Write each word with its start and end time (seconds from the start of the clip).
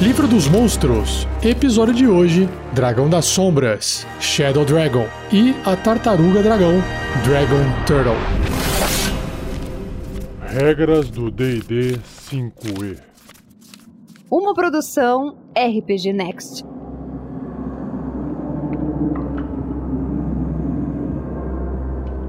Livro 0.00 0.28
dos 0.28 0.46
Monstros, 0.46 1.26
episódio 1.42 1.92
de 1.92 2.06
hoje: 2.06 2.48
Dragão 2.72 3.10
das 3.10 3.24
Sombras, 3.24 4.06
Shadow 4.20 4.64
Dragon 4.64 5.04
e 5.32 5.52
a 5.68 5.74
Tartaruga 5.74 6.40
Dragão, 6.40 6.80
Dragon 7.24 7.64
Turtle. 7.84 8.14
Regras 10.40 11.10
do 11.10 11.32
DD 11.32 11.98
5E 12.30 13.00
Uma 14.30 14.54
produção 14.54 15.36
RPG 15.56 16.12
Next. 16.12 16.64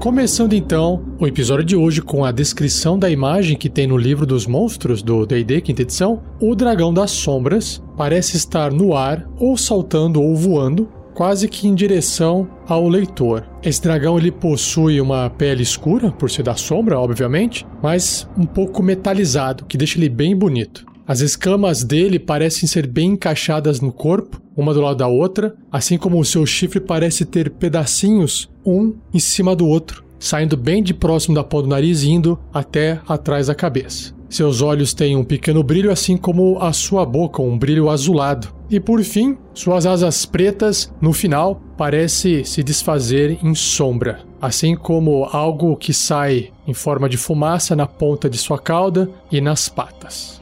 Começando 0.00 0.54
então 0.54 1.04
o 1.18 1.26
episódio 1.26 1.62
de 1.62 1.76
hoje 1.76 2.00
com 2.00 2.24
a 2.24 2.32
descrição 2.32 2.98
da 2.98 3.10
imagem 3.10 3.54
que 3.54 3.68
tem 3.68 3.86
no 3.86 3.98
livro 3.98 4.24
dos 4.24 4.46
monstros 4.46 5.02
do 5.02 5.26
D&D 5.26 5.60
quinta 5.60 5.82
edição, 5.82 6.22
o 6.40 6.54
dragão 6.54 6.90
das 6.90 7.10
sombras 7.10 7.82
parece 7.98 8.34
estar 8.38 8.72
no 8.72 8.96
ar 8.96 9.28
ou 9.36 9.58
saltando 9.58 10.22
ou 10.22 10.34
voando, 10.34 10.88
quase 11.12 11.46
que 11.46 11.68
em 11.68 11.74
direção 11.74 12.48
ao 12.66 12.88
leitor. 12.88 13.46
Esse 13.62 13.82
dragão 13.82 14.16
ele 14.16 14.32
possui 14.32 15.02
uma 15.02 15.28
pele 15.28 15.62
escura, 15.62 16.10
por 16.10 16.30
ser 16.30 16.44
da 16.44 16.54
sombra, 16.54 16.98
obviamente, 16.98 17.66
mas 17.82 18.26
um 18.38 18.46
pouco 18.46 18.82
metalizado, 18.82 19.66
que 19.66 19.76
deixa 19.76 19.98
ele 19.98 20.08
bem 20.08 20.34
bonito. 20.34 20.89
As 21.10 21.18
escamas 21.18 21.82
dele 21.82 22.20
parecem 22.20 22.68
ser 22.68 22.86
bem 22.86 23.14
encaixadas 23.14 23.80
no 23.80 23.90
corpo, 23.90 24.40
uma 24.56 24.72
do 24.72 24.80
lado 24.80 24.98
da 24.98 25.08
outra, 25.08 25.56
assim 25.72 25.98
como 25.98 26.20
o 26.20 26.24
seu 26.24 26.46
chifre 26.46 26.78
parece 26.78 27.24
ter 27.24 27.50
pedacinhos 27.50 28.48
um 28.64 28.94
em 29.12 29.18
cima 29.18 29.56
do 29.56 29.66
outro, 29.66 30.04
saindo 30.20 30.56
bem 30.56 30.80
de 30.80 30.94
próximo 30.94 31.34
da 31.34 31.42
ponta 31.42 31.64
do 31.64 31.70
nariz 31.70 32.04
e 32.04 32.10
indo 32.10 32.38
até 32.54 33.00
atrás 33.08 33.48
da 33.48 33.56
cabeça. 33.56 34.14
Seus 34.28 34.62
olhos 34.62 34.94
têm 34.94 35.16
um 35.16 35.24
pequeno 35.24 35.64
brilho, 35.64 35.90
assim 35.90 36.16
como 36.16 36.60
a 36.60 36.72
sua 36.72 37.04
boca, 37.04 37.42
um 37.42 37.58
brilho 37.58 37.90
azulado. 37.90 38.46
E 38.70 38.78
por 38.78 39.02
fim, 39.02 39.36
suas 39.52 39.86
asas 39.86 40.24
pretas, 40.24 40.92
no 41.00 41.12
final, 41.12 41.60
parece 41.76 42.44
se 42.44 42.62
desfazer 42.62 43.36
em 43.42 43.52
sombra, 43.52 44.20
assim 44.40 44.76
como 44.76 45.24
algo 45.24 45.76
que 45.76 45.92
sai 45.92 46.52
em 46.68 46.72
forma 46.72 47.08
de 47.08 47.16
fumaça 47.16 47.74
na 47.74 47.88
ponta 47.88 48.30
de 48.30 48.38
sua 48.38 48.60
cauda 48.60 49.10
e 49.28 49.40
nas 49.40 49.68
patas. 49.68 50.39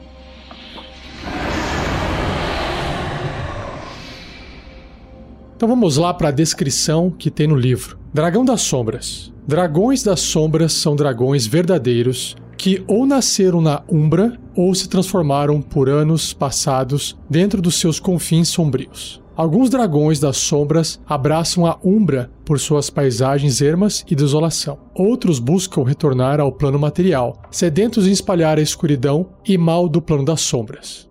Então 5.59 5.67
vamos 5.67 5.97
lá 5.97 6.13
para 6.13 6.29
a 6.29 6.31
descrição 6.31 7.11
que 7.11 7.29
tem 7.29 7.45
no 7.45 7.57
livro. 7.57 7.99
Dragão 8.13 8.45
das 8.45 8.61
Sombras. 8.61 9.29
Dragões 9.45 10.01
das 10.01 10.21
Sombras 10.21 10.71
são 10.71 10.95
dragões 10.95 11.45
verdadeiros 11.45 12.37
que 12.57 12.81
ou 12.87 13.05
nasceram 13.05 13.59
na 13.59 13.83
Umbra 13.91 14.39
ou 14.55 14.73
se 14.73 14.87
transformaram 14.87 15.61
por 15.61 15.89
anos 15.89 16.31
passados 16.31 17.19
dentro 17.29 17.61
dos 17.61 17.75
seus 17.75 17.99
confins 17.99 18.47
sombrios. 18.47 19.21
Alguns 19.35 19.69
dragões 19.69 20.17
das 20.17 20.37
sombras 20.37 20.97
abraçam 21.05 21.65
a 21.65 21.77
Umbra 21.83 22.31
por 22.45 22.57
suas 22.57 22.89
paisagens 22.89 23.61
ermas 23.61 24.05
e 24.09 24.15
desolação. 24.15 24.79
Outros 24.95 25.39
buscam 25.39 25.83
retornar 25.83 26.39
ao 26.39 26.53
plano 26.53 26.79
material, 26.79 27.41
sedentos 27.51 28.07
em 28.07 28.11
espalhar 28.11 28.57
a 28.57 28.61
escuridão 28.61 29.31
e 29.45 29.57
mal 29.57 29.89
do 29.89 30.01
plano 30.01 30.23
das 30.23 30.39
sombras. 30.39 31.09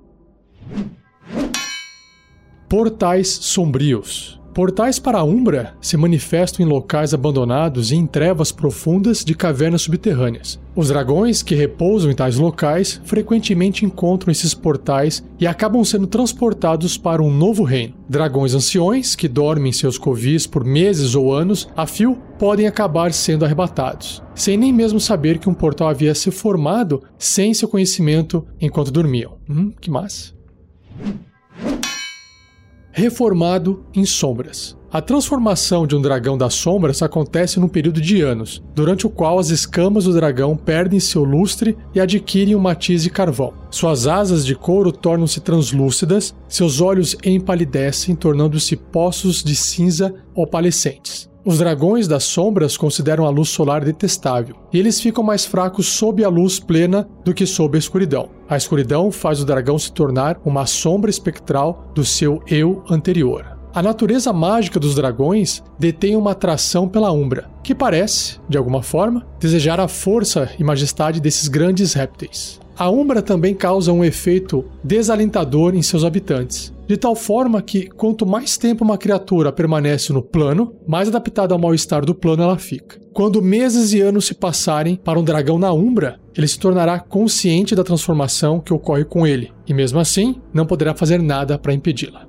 Portais 2.66 3.28
sombrios. 3.28 4.37
Portais 4.58 4.98
para 4.98 5.18
a 5.18 5.22
Umbra 5.22 5.76
se 5.80 5.96
manifestam 5.96 6.66
em 6.66 6.68
locais 6.68 7.14
abandonados 7.14 7.92
e 7.92 7.94
em 7.94 8.04
trevas 8.04 8.50
profundas 8.50 9.24
de 9.24 9.32
cavernas 9.32 9.82
subterrâneas. 9.82 10.58
Os 10.74 10.88
dragões 10.88 11.44
que 11.44 11.54
repousam 11.54 12.10
em 12.10 12.14
tais 12.16 12.38
locais 12.38 13.00
frequentemente 13.04 13.84
encontram 13.84 14.32
esses 14.32 14.54
portais 14.54 15.22
e 15.38 15.46
acabam 15.46 15.84
sendo 15.84 16.08
transportados 16.08 16.98
para 16.98 17.22
um 17.22 17.32
novo 17.32 17.62
reino. 17.62 17.94
Dragões 18.08 18.52
anciões 18.52 19.14
que 19.14 19.28
dormem 19.28 19.70
em 19.70 19.72
seus 19.72 19.96
covis 19.96 20.44
por 20.44 20.64
meses 20.64 21.14
ou 21.14 21.32
anos 21.32 21.68
a 21.76 21.86
fio 21.86 22.18
podem 22.36 22.66
acabar 22.66 23.12
sendo 23.12 23.44
arrebatados, 23.44 24.20
sem 24.34 24.56
nem 24.56 24.72
mesmo 24.72 24.98
saber 24.98 25.38
que 25.38 25.48
um 25.48 25.54
portal 25.54 25.88
havia 25.88 26.16
se 26.16 26.32
formado 26.32 27.00
sem 27.16 27.54
seu 27.54 27.68
conhecimento 27.68 28.44
enquanto 28.60 28.90
dormiam. 28.90 29.38
Hum, 29.48 29.72
que 29.80 29.88
massa 29.88 30.36
reformado 32.98 33.84
em 33.94 34.04
sombras. 34.04 34.76
A 34.90 35.00
transformação 35.00 35.86
de 35.86 35.94
um 35.94 36.02
dragão 36.02 36.36
das 36.36 36.54
sombras 36.54 37.00
acontece 37.00 37.60
num 37.60 37.68
período 37.68 38.00
de 38.00 38.22
anos, 38.22 38.60
durante 38.74 39.06
o 39.06 39.10
qual 39.10 39.38
as 39.38 39.50
escamas 39.50 40.04
do 40.04 40.14
dragão 40.14 40.56
perdem 40.56 40.98
seu 40.98 41.22
lustre 41.22 41.76
e 41.94 42.00
adquirem 42.00 42.56
um 42.56 42.58
matiz 42.58 43.04
de 43.04 43.10
carvão. 43.10 43.52
Suas 43.70 44.08
asas 44.08 44.44
de 44.44 44.56
couro 44.56 44.90
tornam-se 44.90 45.40
translúcidas, 45.40 46.34
seus 46.48 46.80
olhos 46.80 47.16
empalidecem, 47.22 48.16
tornando-se 48.16 48.74
poços 48.74 49.44
de 49.44 49.54
cinza 49.54 50.12
opalescentes. 50.34 51.30
Os 51.44 51.58
dragões 51.58 52.08
das 52.08 52.24
sombras 52.24 52.76
consideram 52.76 53.24
a 53.24 53.30
luz 53.30 53.48
solar 53.48 53.84
detestável, 53.84 54.56
e 54.72 54.78
eles 54.78 55.00
ficam 55.00 55.22
mais 55.22 55.46
fracos 55.46 55.86
sob 55.86 56.22
a 56.24 56.28
luz 56.28 56.58
plena 56.58 57.08
do 57.24 57.32
que 57.32 57.46
sob 57.46 57.76
a 57.76 57.78
escuridão. 57.78 58.28
A 58.48 58.56
escuridão 58.56 59.10
faz 59.10 59.40
o 59.40 59.44
dragão 59.46 59.78
se 59.78 59.92
tornar 59.92 60.40
uma 60.44 60.66
sombra 60.66 61.10
espectral 61.10 61.90
do 61.94 62.04
seu 62.04 62.42
eu 62.46 62.82
anterior. 62.90 63.56
A 63.72 63.82
natureza 63.82 64.32
mágica 64.32 64.80
dos 64.80 64.94
dragões 64.94 65.62
detém 65.78 66.16
uma 66.16 66.32
atração 66.32 66.88
pela 66.88 67.12
Umbra, 67.12 67.48
que 67.62 67.74
parece, 67.74 68.40
de 68.48 68.58
alguma 68.58 68.82
forma, 68.82 69.24
desejar 69.38 69.78
a 69.78 69.86
força 69.86 70.50
e 70.58 70.64
majestade 70.64 71.20
desses 71.20 71.46
grandes 71.48 71.92
répteis. 71.92 72.58
A 72.76 72.90
Umbra 72.90 73.22
também 73.22 73.54
causa 73.54 73.92
um 73.92 74.04
efeito 74.04 74.64
desalentador 74.82 75.74
em 75.74 75.82
seus 75.82 76.04
habitantes, 76.04 76.72
de 76.88 76.96
tal 76.96 77.14
forma 77.14 77.60
que 77.60 77.86
quanto 77.86 78.24
mais 78.24 78.56
tempo 78.56 78.82
uma 78.82 78.96
criatura 78.96 79.52
permanece 79.52 80.10
no 80.10 80.22
plano, 80.22 80.74
mais 80.86 81.06
adaptada 81.06 81.54
ao 81.54 81.60
mal-estar 81.60 82.02
do 82.02 82.14
plano 82.14 82.42
ela 82.42 82.56
fica. 82.56 82.98
Quando 83.12 83.42
meses 83.42 83.92
e 83.92 84.00
anos 84.00 84.24
se 84.24 84.34
passarem 84.34 84.96
para 84.96 85.18
um 85.18 85.22
dragão 85.22 85.58
na 85.58 85.70
Umbra, 85.70 86.18
ele 86.34 86.48
se 86.48 86.58
tornará 86.58 86.98
consciente 86.98 87.76
da 87.76 87.84
transformação 87.84 88.58
que 88.58 88.72
ocorre 88.72 89.04
com 89.04 89.26
ele, 89.26 89.52
e 89.66 89.74
mesmo 89.74 89.98
assim 89.98 90.40
não 90.52 90.64
poderá 90.64 90.94
fazer 90.94 91.20
nada 91.20 91.58
para 91.58 91.74
impedi-la. 91.74 92.26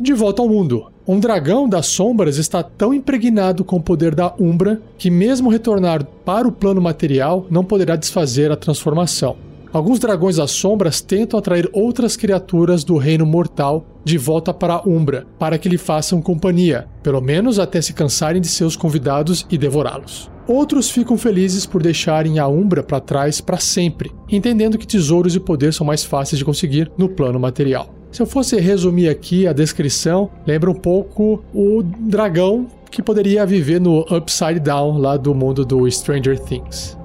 De 0.00 0.12
volta 0.12 0.42
ao 0.42 0.48
mundo. 0.48 0.90
Um 1.06 1.20
dragão 1.20 1.68
das 1.68 1.86
sombras 1.86 2.38
está 2.38 2.62
tão 2.62 2.92
impregnado 2.92 3.62
com 3.62 3.76
o 3.76 3.82
poder 3.82 4.14
da 4.14 4.34
Umbra 4.40 4.82
que, 4.98 5.10
mesmo 5.10 5.50
retornar 5.50 6.04
para 6.24 6.48
o 6.48 6.52
plano 6.52 6.80
material, 6.80 7.46
não 7.48 7.62
poderá 7.62 7.94
desfazer 7.94 8.50
a 8.50 8.56
transformação. 8.56 9.36
Alguns 9.74 9.98
dragões 9.98 10.36
das 10.36 10.52
sombras 10.52 11.00
tentam 11.00 11.36
atrair 11.36 11.68
outras 11.72 12.16
criaturas 12.16 12.84
do 12.84 12.96
reino 12.96 13.26
mortal 13.26 13.84
de 14.04 14.16
volta 14.16 14.54
para 14.54 14.74
a 14.74 14.88
Umbra, 14.88 15.26
para 15.36 15.58
que 15.58 15.68
lhe 15.68 15.76
façam 15.76 16.22
companhia, 16.22 16.86
pelo 17.02 17.20
menos 17.20 17.58
até 17.58 17.82
se 17.82 17.92
cansarem 17.92 18.40
de 18.40 18.46
seus 18.46 18.76
convidados 18.76 19.44
e 19.50 19.58
devorá-los. 19.58 20.30
Outros 20.46 20.88
ficam 20.88 21.18
felizes 21.18 21.66
por 21.66 21.82
deixarem 21.82 22.38
a 22.38 22.46
Umbra 22.46 22.84
para 22.84 23.00
trás 23.00 23.40
para 23.40 23.58
sempre, 23.58 24.12
entendendo 24.30 24.78
que 24.78 24.86
tesouros 24.86 25.34
e 25.34 25.40
poder 25.40 25.74
são 25.74 25.84
mais 25.84 26.04
fáceis 26.04 26.38
de 26.38 26.44
conseguir 26.44 26.88
no 26.96 27.08
plano 27.08 27.40
material. 27.40 27.92
Se 28.12 28.22
eu 28.22 28.26
fosse 28.26 28.60
resumir 28.60 29.08
aqui 29.08 29.44
a 29.44 29.52
descrição, 29.52 30.30
lembra 30.46 30.70
um 30.70 30.74
pouco 30.74 31.42
o 31.52 31.82
dragão 31.82 32.68
que 32.92 33.02
poderia 33.02 33.44
viver 33.44 33.80
no 33.80 34.02
Upside 34.02 34.60
Down 34.60 34.98
lá 34.98 35.16
do 35.16 35.34
mundo 35.34 35.64
do 35.64 35.90
Stranger 35.90 36.38
Things. 36.38 36.96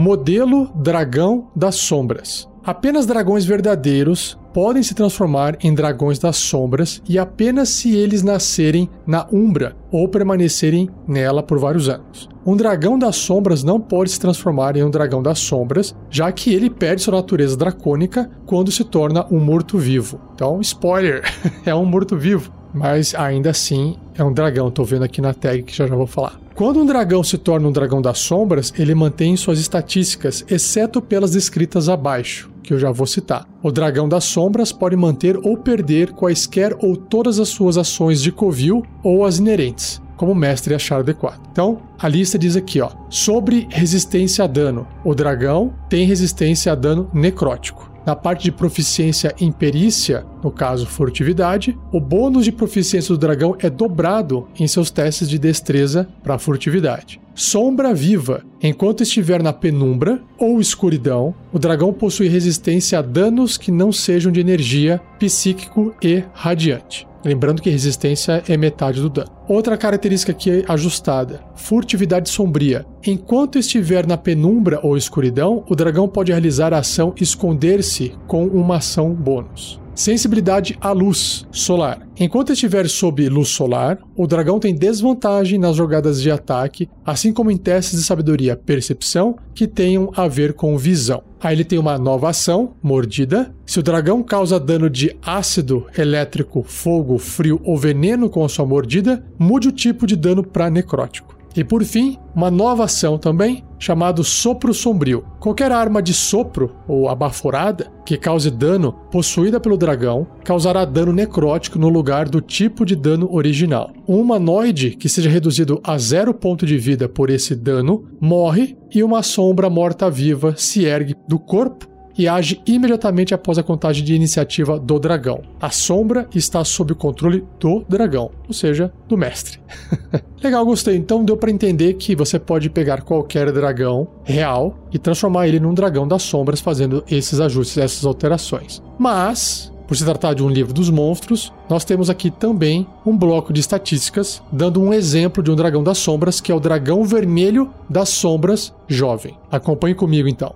Modelo 0.00 0.70
Dragão 0.76 1.48
das 1.56 1.74
Sombras. 1.74 2.48
Apenas 2.62 3.04
dragões 3.04 3.44
verdadeiros 3.44 4.38
podem 4.54 4.80
se 4.80 4.94
transformar 4.94 5.56
em 5.60 5.74
dragões 5.74 6.20
das 6.20 6.36
sombras 6.36 7.02
e 7.08 7.18
apenas 7.18 7.68
se 7.68 7.96
eles 7.96 8.22
nascerem 8.22 8.88
na 9.04 9.26
Umbra 9.32 9.74
ou 9.90 10.06
permanecerem 10.06 10.88
nela 11.04 11.42
por 11.42 11.58
vários 11.58 11.88
anos. 11.88 12.28
Um 12.46 12.56
dragão 12.56 12.96
das 12.96 13.16
sombras 13.16 13.64
não 13.64 13.80
pode 13.80 14.10
se 14.10 14.20
transformar 14.20 14.76
em 14.76 14.84
um 14.84 14.90
dragão 14.90 15.20
das 15.20 15.40
sombras, 15.40 15.96
já 16.08 16.30
que 16.30 16.54
ele 16.54 16.70
perde 16.70 17.02
sua 17.02 17.16
natureza 17.16 17.56
dracônica 17.56 18.30
quando 18.46 18.70
se 18.70 18.84
torna 18.84 19.26
um 19.32 19.40
morto-vivo. 19.40 20.20
Então, 20.32 20.60
spoiler, 20.60 21.24
é 21.66 21.74
um 21.74 21.84
morto-vivo, 21.84 22.52
mas 22.78 23.14
ainda 23.14 23.50
assim 23.50 23.96
é 24.16 24.22
um 24.22 24.32
dragão. 24.32 24.70
Tô 24.70 24.84
vendo 24.84 25.02
aqui 25.02 25.20
na 25.20 25.34
tag 25.34 25.64
que 25.64 25.76
já 25.76 25.86
já 25.86 25.96
vou 25.96 26.06
falar. 26.06 26.38
Quando 26.54 26.80
um 26.80 26.86
dragão 26.86 27.22
se 27.22 27.36
torna 27.36 27.68
um 27.68 27.72
dragão 27.72 28.00
das 28.00 28.18
sombras, 28.18 28.72
ele 28.78 28.94
mantém 28.94 29.36
suas 29.36 29.58
estatísticas, 29.58 30.44
exceto 30.48 31.02
pelas 31.02 31.32
descritas 31.32 31.88
abaixo 31.88 32.50
que 32.62 32.74
eu 32.74 32.78
já 32.78 32.90
vou 32.90 33.06
citar. 33.06 33.46
O 33.62 33.72
dragão 33.72 34.08
das 34.08 34.24
sombras 34.24 34.72
pode 34.72 34.94
manter 34.94 35.38
ou 35.38 35.56
perder 35.56 36.12
quaisquer 36.12 36.76
ou 36.80 36.96
todas 36.96 37.40
as 37.40 37.48
suas 37.48 37.78
ações 37.78 38.20
de 38.20 38.30
covil 38.30 38.84
ou 39.02 39.24
as 39.24 39.38
inerentes, 39.38 40.02
como 40.16 40.34
mestre 40.34 40.74
achar 40.74 41.00
adequado. 41.00 41.40
Então, 41.50 41.78
a 41.98 42.06
lista 42.06 42.38
diz 42.38 42.56
aqui, 42.56 42.80
ó, 42.80 42.90
sobre 43.08 43.66
resistência 43.70 44.44
a 44.44 44.46
dano. 44.46 44.86
O 45.02 45.14
dragão 45.14 45.72
tem 45.88 46.06
resistência 46.06 46.72
a 46.72 46.74
dano 46.74 47.08
necrótico. 47.14 47.87
Na 48.08 48.16
parte 48.16 48.44
de 48.44 48.50
proficiência 48.50 49.34
em 49.38 49.52
perícia, 49.52 50.24
no 50.42 50.50
caso 50.50 50.86
furtividade, 50.86 51.78
o 51.92 52.00
bônus 52.00 52.46
de 52.46 52.50
proficiência 52.50 53.14
do 53.14 53.18
dragão 53.18 53.54
é 53.58 53.68
dobrado 53.68 54.48
em 54.58 54.66
seus 54.66 54.90
testes 54.90 55.28
de 55.28 55.38
destreza 55.38 56.08
para 56.22 56.38
furtividade. 56.38 57.20
Sombra 57.34 57.92
Viva. 57.92 58.42
Enquanto 58.62 59.02
estiver 59.02 59.42
na 59.42 59.52
penumbra 59.52 60.22
ou 60.38 60.58
escuridão, 60.58 61.34
o 61.52 61.58
dragão 61.58 61.92
possui 61.92 62.28
resistência 62.28 62.98
a 62.98 63.02
danos 63.02 63.58
que 63.58 63.70
não 63.70 63.92
sejam 63.92 64.32
de 64.32 64.40
energia, 64.40 64.98
psíquico 65.18 65.94
e 66.02 66.24
radiante. 66.32 67.07
Lembrando 67.24 67.60
que 67.60 67.70
resistência 67.70 68.42
é 68.48 68.56
metade 68.56 69.00
do 69.00 69.08
dano. 69.08 69.30
Outra 69.48 69.76
característica 69.76 70.32
aqui 70.32 70.50
é 70.50 70.64
ajustada: 70.68 71.40
furtividade 71.54 72.28
sombria. 72.28 72.86
Enquanto 73.06 73.58
estiver 73.58 74.06
na 74.06 74.16
penumbra 74.16 74.80
ou 74.82 74.96
escuridão, 74.96 75.64
o 75.68 75.74
dragão 75.74 76.08
pode 76.08 76.32
realizar 76.32 76.72
a 76.72 76.78
ação 76.78 77.14
esconder-se 77.20 78.14
com 78.26 78.46
uma 78.46 78.76
ação 78.76 79.12
bônus. 79.12 79.80
Sensibilidade 79.98 80.78
à 80.80 80.92
luz 80.92 81.44
solar. 81.50 82.06
Enquanto 82.16 82.52
estiver 82.52 82.88
sob 82.88 83.28
luz 83.28 83.48
solar, 83.48 83.98
o 84.14 84.28
dragão 84.28 84.60
tem 84.60 84.72
desvantagem 84.72 85.58
nas 85.58 85.74
jogadas 85.74 86.22
de 86.22 86.30
ataque, 86.30 86.88
assim 87.04 87.32
como 87.32 87.50
em 87.50 87.56
testes 87.56 87.98
de 87.98 88.04
sabedoria 88.04 88.56
percepção 88.56 89.36
que 89.52 89.66
tenham 89.66 90.12
a 90.14 90.28
ver 90.28 90.52
com 90.52 90.78
visão. 90.78 91.24
Aí 91.40 91.56
ele 91.56 91.64
tem 91.64 91.80
uma 91.80 91.98
nova 91.98 92.28
ação, 92.28 92.74
mordida. 92.80 93.52
Se 93.66 93.80
o 93.80 93.82
dragão 93.82 94.22
causa 94.22 94.60
dano 94.60 94.88
de 94.88 95.16
ácido, 95.20 95.84
elétrico, 95.98 96.62
fogo, 96.62 97.18
frio 97.18 97.60
ou 97.64 97.76
veneno 97.76 98.30
com 98.30 98.44
a 98.44 98.48
sua 98.48 98.64
mordida, 98.64 99.24
mude 99.36 99.66
o 99.66 99.72
tipo 99.72 100.06
de 100.06 100.14
dano 100.14 100.44
para 100.44 100.70
necrótico. 100.70 101.37
E 101.58 101.64
por 101.64 101.82
fim, 101.82 102.16
uma 102.36 102.52
nova 102.52 102.84
ação 102.84 103.18
também, 103.18 103.64
chamado 103.80 104.22
Sopro 104.22 104.72
Sombrio. 104.72 105.24
Qualquer 105.40 105.72
arma 105.72 106.00
de 106.00 106.14
sopro 106.14 106.76
ou 106.86 107.08
abaforada 107.08 107.90
que 108.06 108.16
cause 108.16 108.48
dano 108.48 108.92
possuída 109.10 109.58
pelo 109.58 109.76
dragão 109.76 110.24
causará 110.44 110.84
dano 110.84 111.12
necrótico 111.12 111.76
no 111.76 111.88
lugar 111.88 112.28
do 112.28 112.40
tipo 112.40 112.86
de 112.86 112.94
dano 112.94 113.28
original. 113.34 113.90
Um 114.06 114.20
humanoide 114.20 114.90
que 114.90 115.08
seja 115.08 115.28
reduzido 115.28 115.80
a 115.82 115.98
zero 115.98 116.32
ponto 116.32 116.64
de 116.64 116.78
vida 116.78 117.08
por 117.08 117.28
esse 117.28 117.56
dano 117.56 118.04
morre 118.20 118.78
e 118.94 119.02
uma 119.02 119.24
sombra 119.24 119.68
morta-viva 119.68 120.54
se 120.56 120.84
ergue 120.84 121.16
do 121.26 121.40
corpo 121.40 121.87
e 122.18 122.26
age 122.26 122.60
imediatamente 122.66 123.32
após 123.32 123.56
a 123.56 123.62
contagem 123.62 124.04
de 124.04 124.12
iniciativa 124.12 124.78
do 124.78 124.98
dragão. 124.98 125.42
A 125.60 125.70
sombra 125.70 126.28
está 126.34 126.64
sob 126.64 126.92
o 126.92 126.96
controle 126.96 127.44
do 127.60 127.84
dragão, 127.88 128.32
ou 128.46 128.52
seja, 128.52 128.92
do 129.06 129.16
mestre. 129.16 129.60
Legal, 130.42 130.66
gostei. 130.66 130.96
Então 130.96 131.24
deu 131.24 131.36
para 131.36 131.50
entender 131.50 131.94
que 131.94 132.16
você 132.16 132.38
pode 132.38 132.68
pegar 132.68 133.02
qualquer 133.02 133.52
dragão 133.52 134.08
real 134.24 134.76
e 134.92 134.98
transformar 134.98 135.46
ele 135.46 135.60
num 135.60 135.72
dragão 135.72 136.08
das 136.08 136.22
sombras 136.22 136.60
fazendo 136.60 137.04
esses 137.08 137.40
ajustes, 137.40 137.78
essas 137.78 138.04
alterações. 138.04 138.82
Mas 138.98 139.72
por 139.88 139.96
se 139.96 140.04
tratar 140.04 140.34
de 140.34 140.42
um 140.42 140.50
livro 140.50 140.74
dos 140.74 140.90
monstros, 140.90 141.50
nós 141.66 141.82
temos 141.82 142.10
aqui 142.10 142.30
também 142.30 142.86
um 143.06 143.16
bloco 143.16 143.54
de 143.54 143.60
estatísticas 143.60 144.42
dando 144.52 144.82
um 144.82 144.92
exemplo 144.92 145.42
de 145.42 145.50
um 145.50 145.56
dragão 145.56 145.82
das 145.82 145.96
sombras, 145.96 146.42
que 146.42 146.52
é 146.52 146.54
o 146.54 146.60
dragão 146.60 147.04
vermelho 147.04 147.70
das 147.88 148.10
sombras 148.10 148.74
jovem. 148.86 149.34
Acompanhe 149.50 149.94
comigo 149.94 150.28
então. 150.28 150.54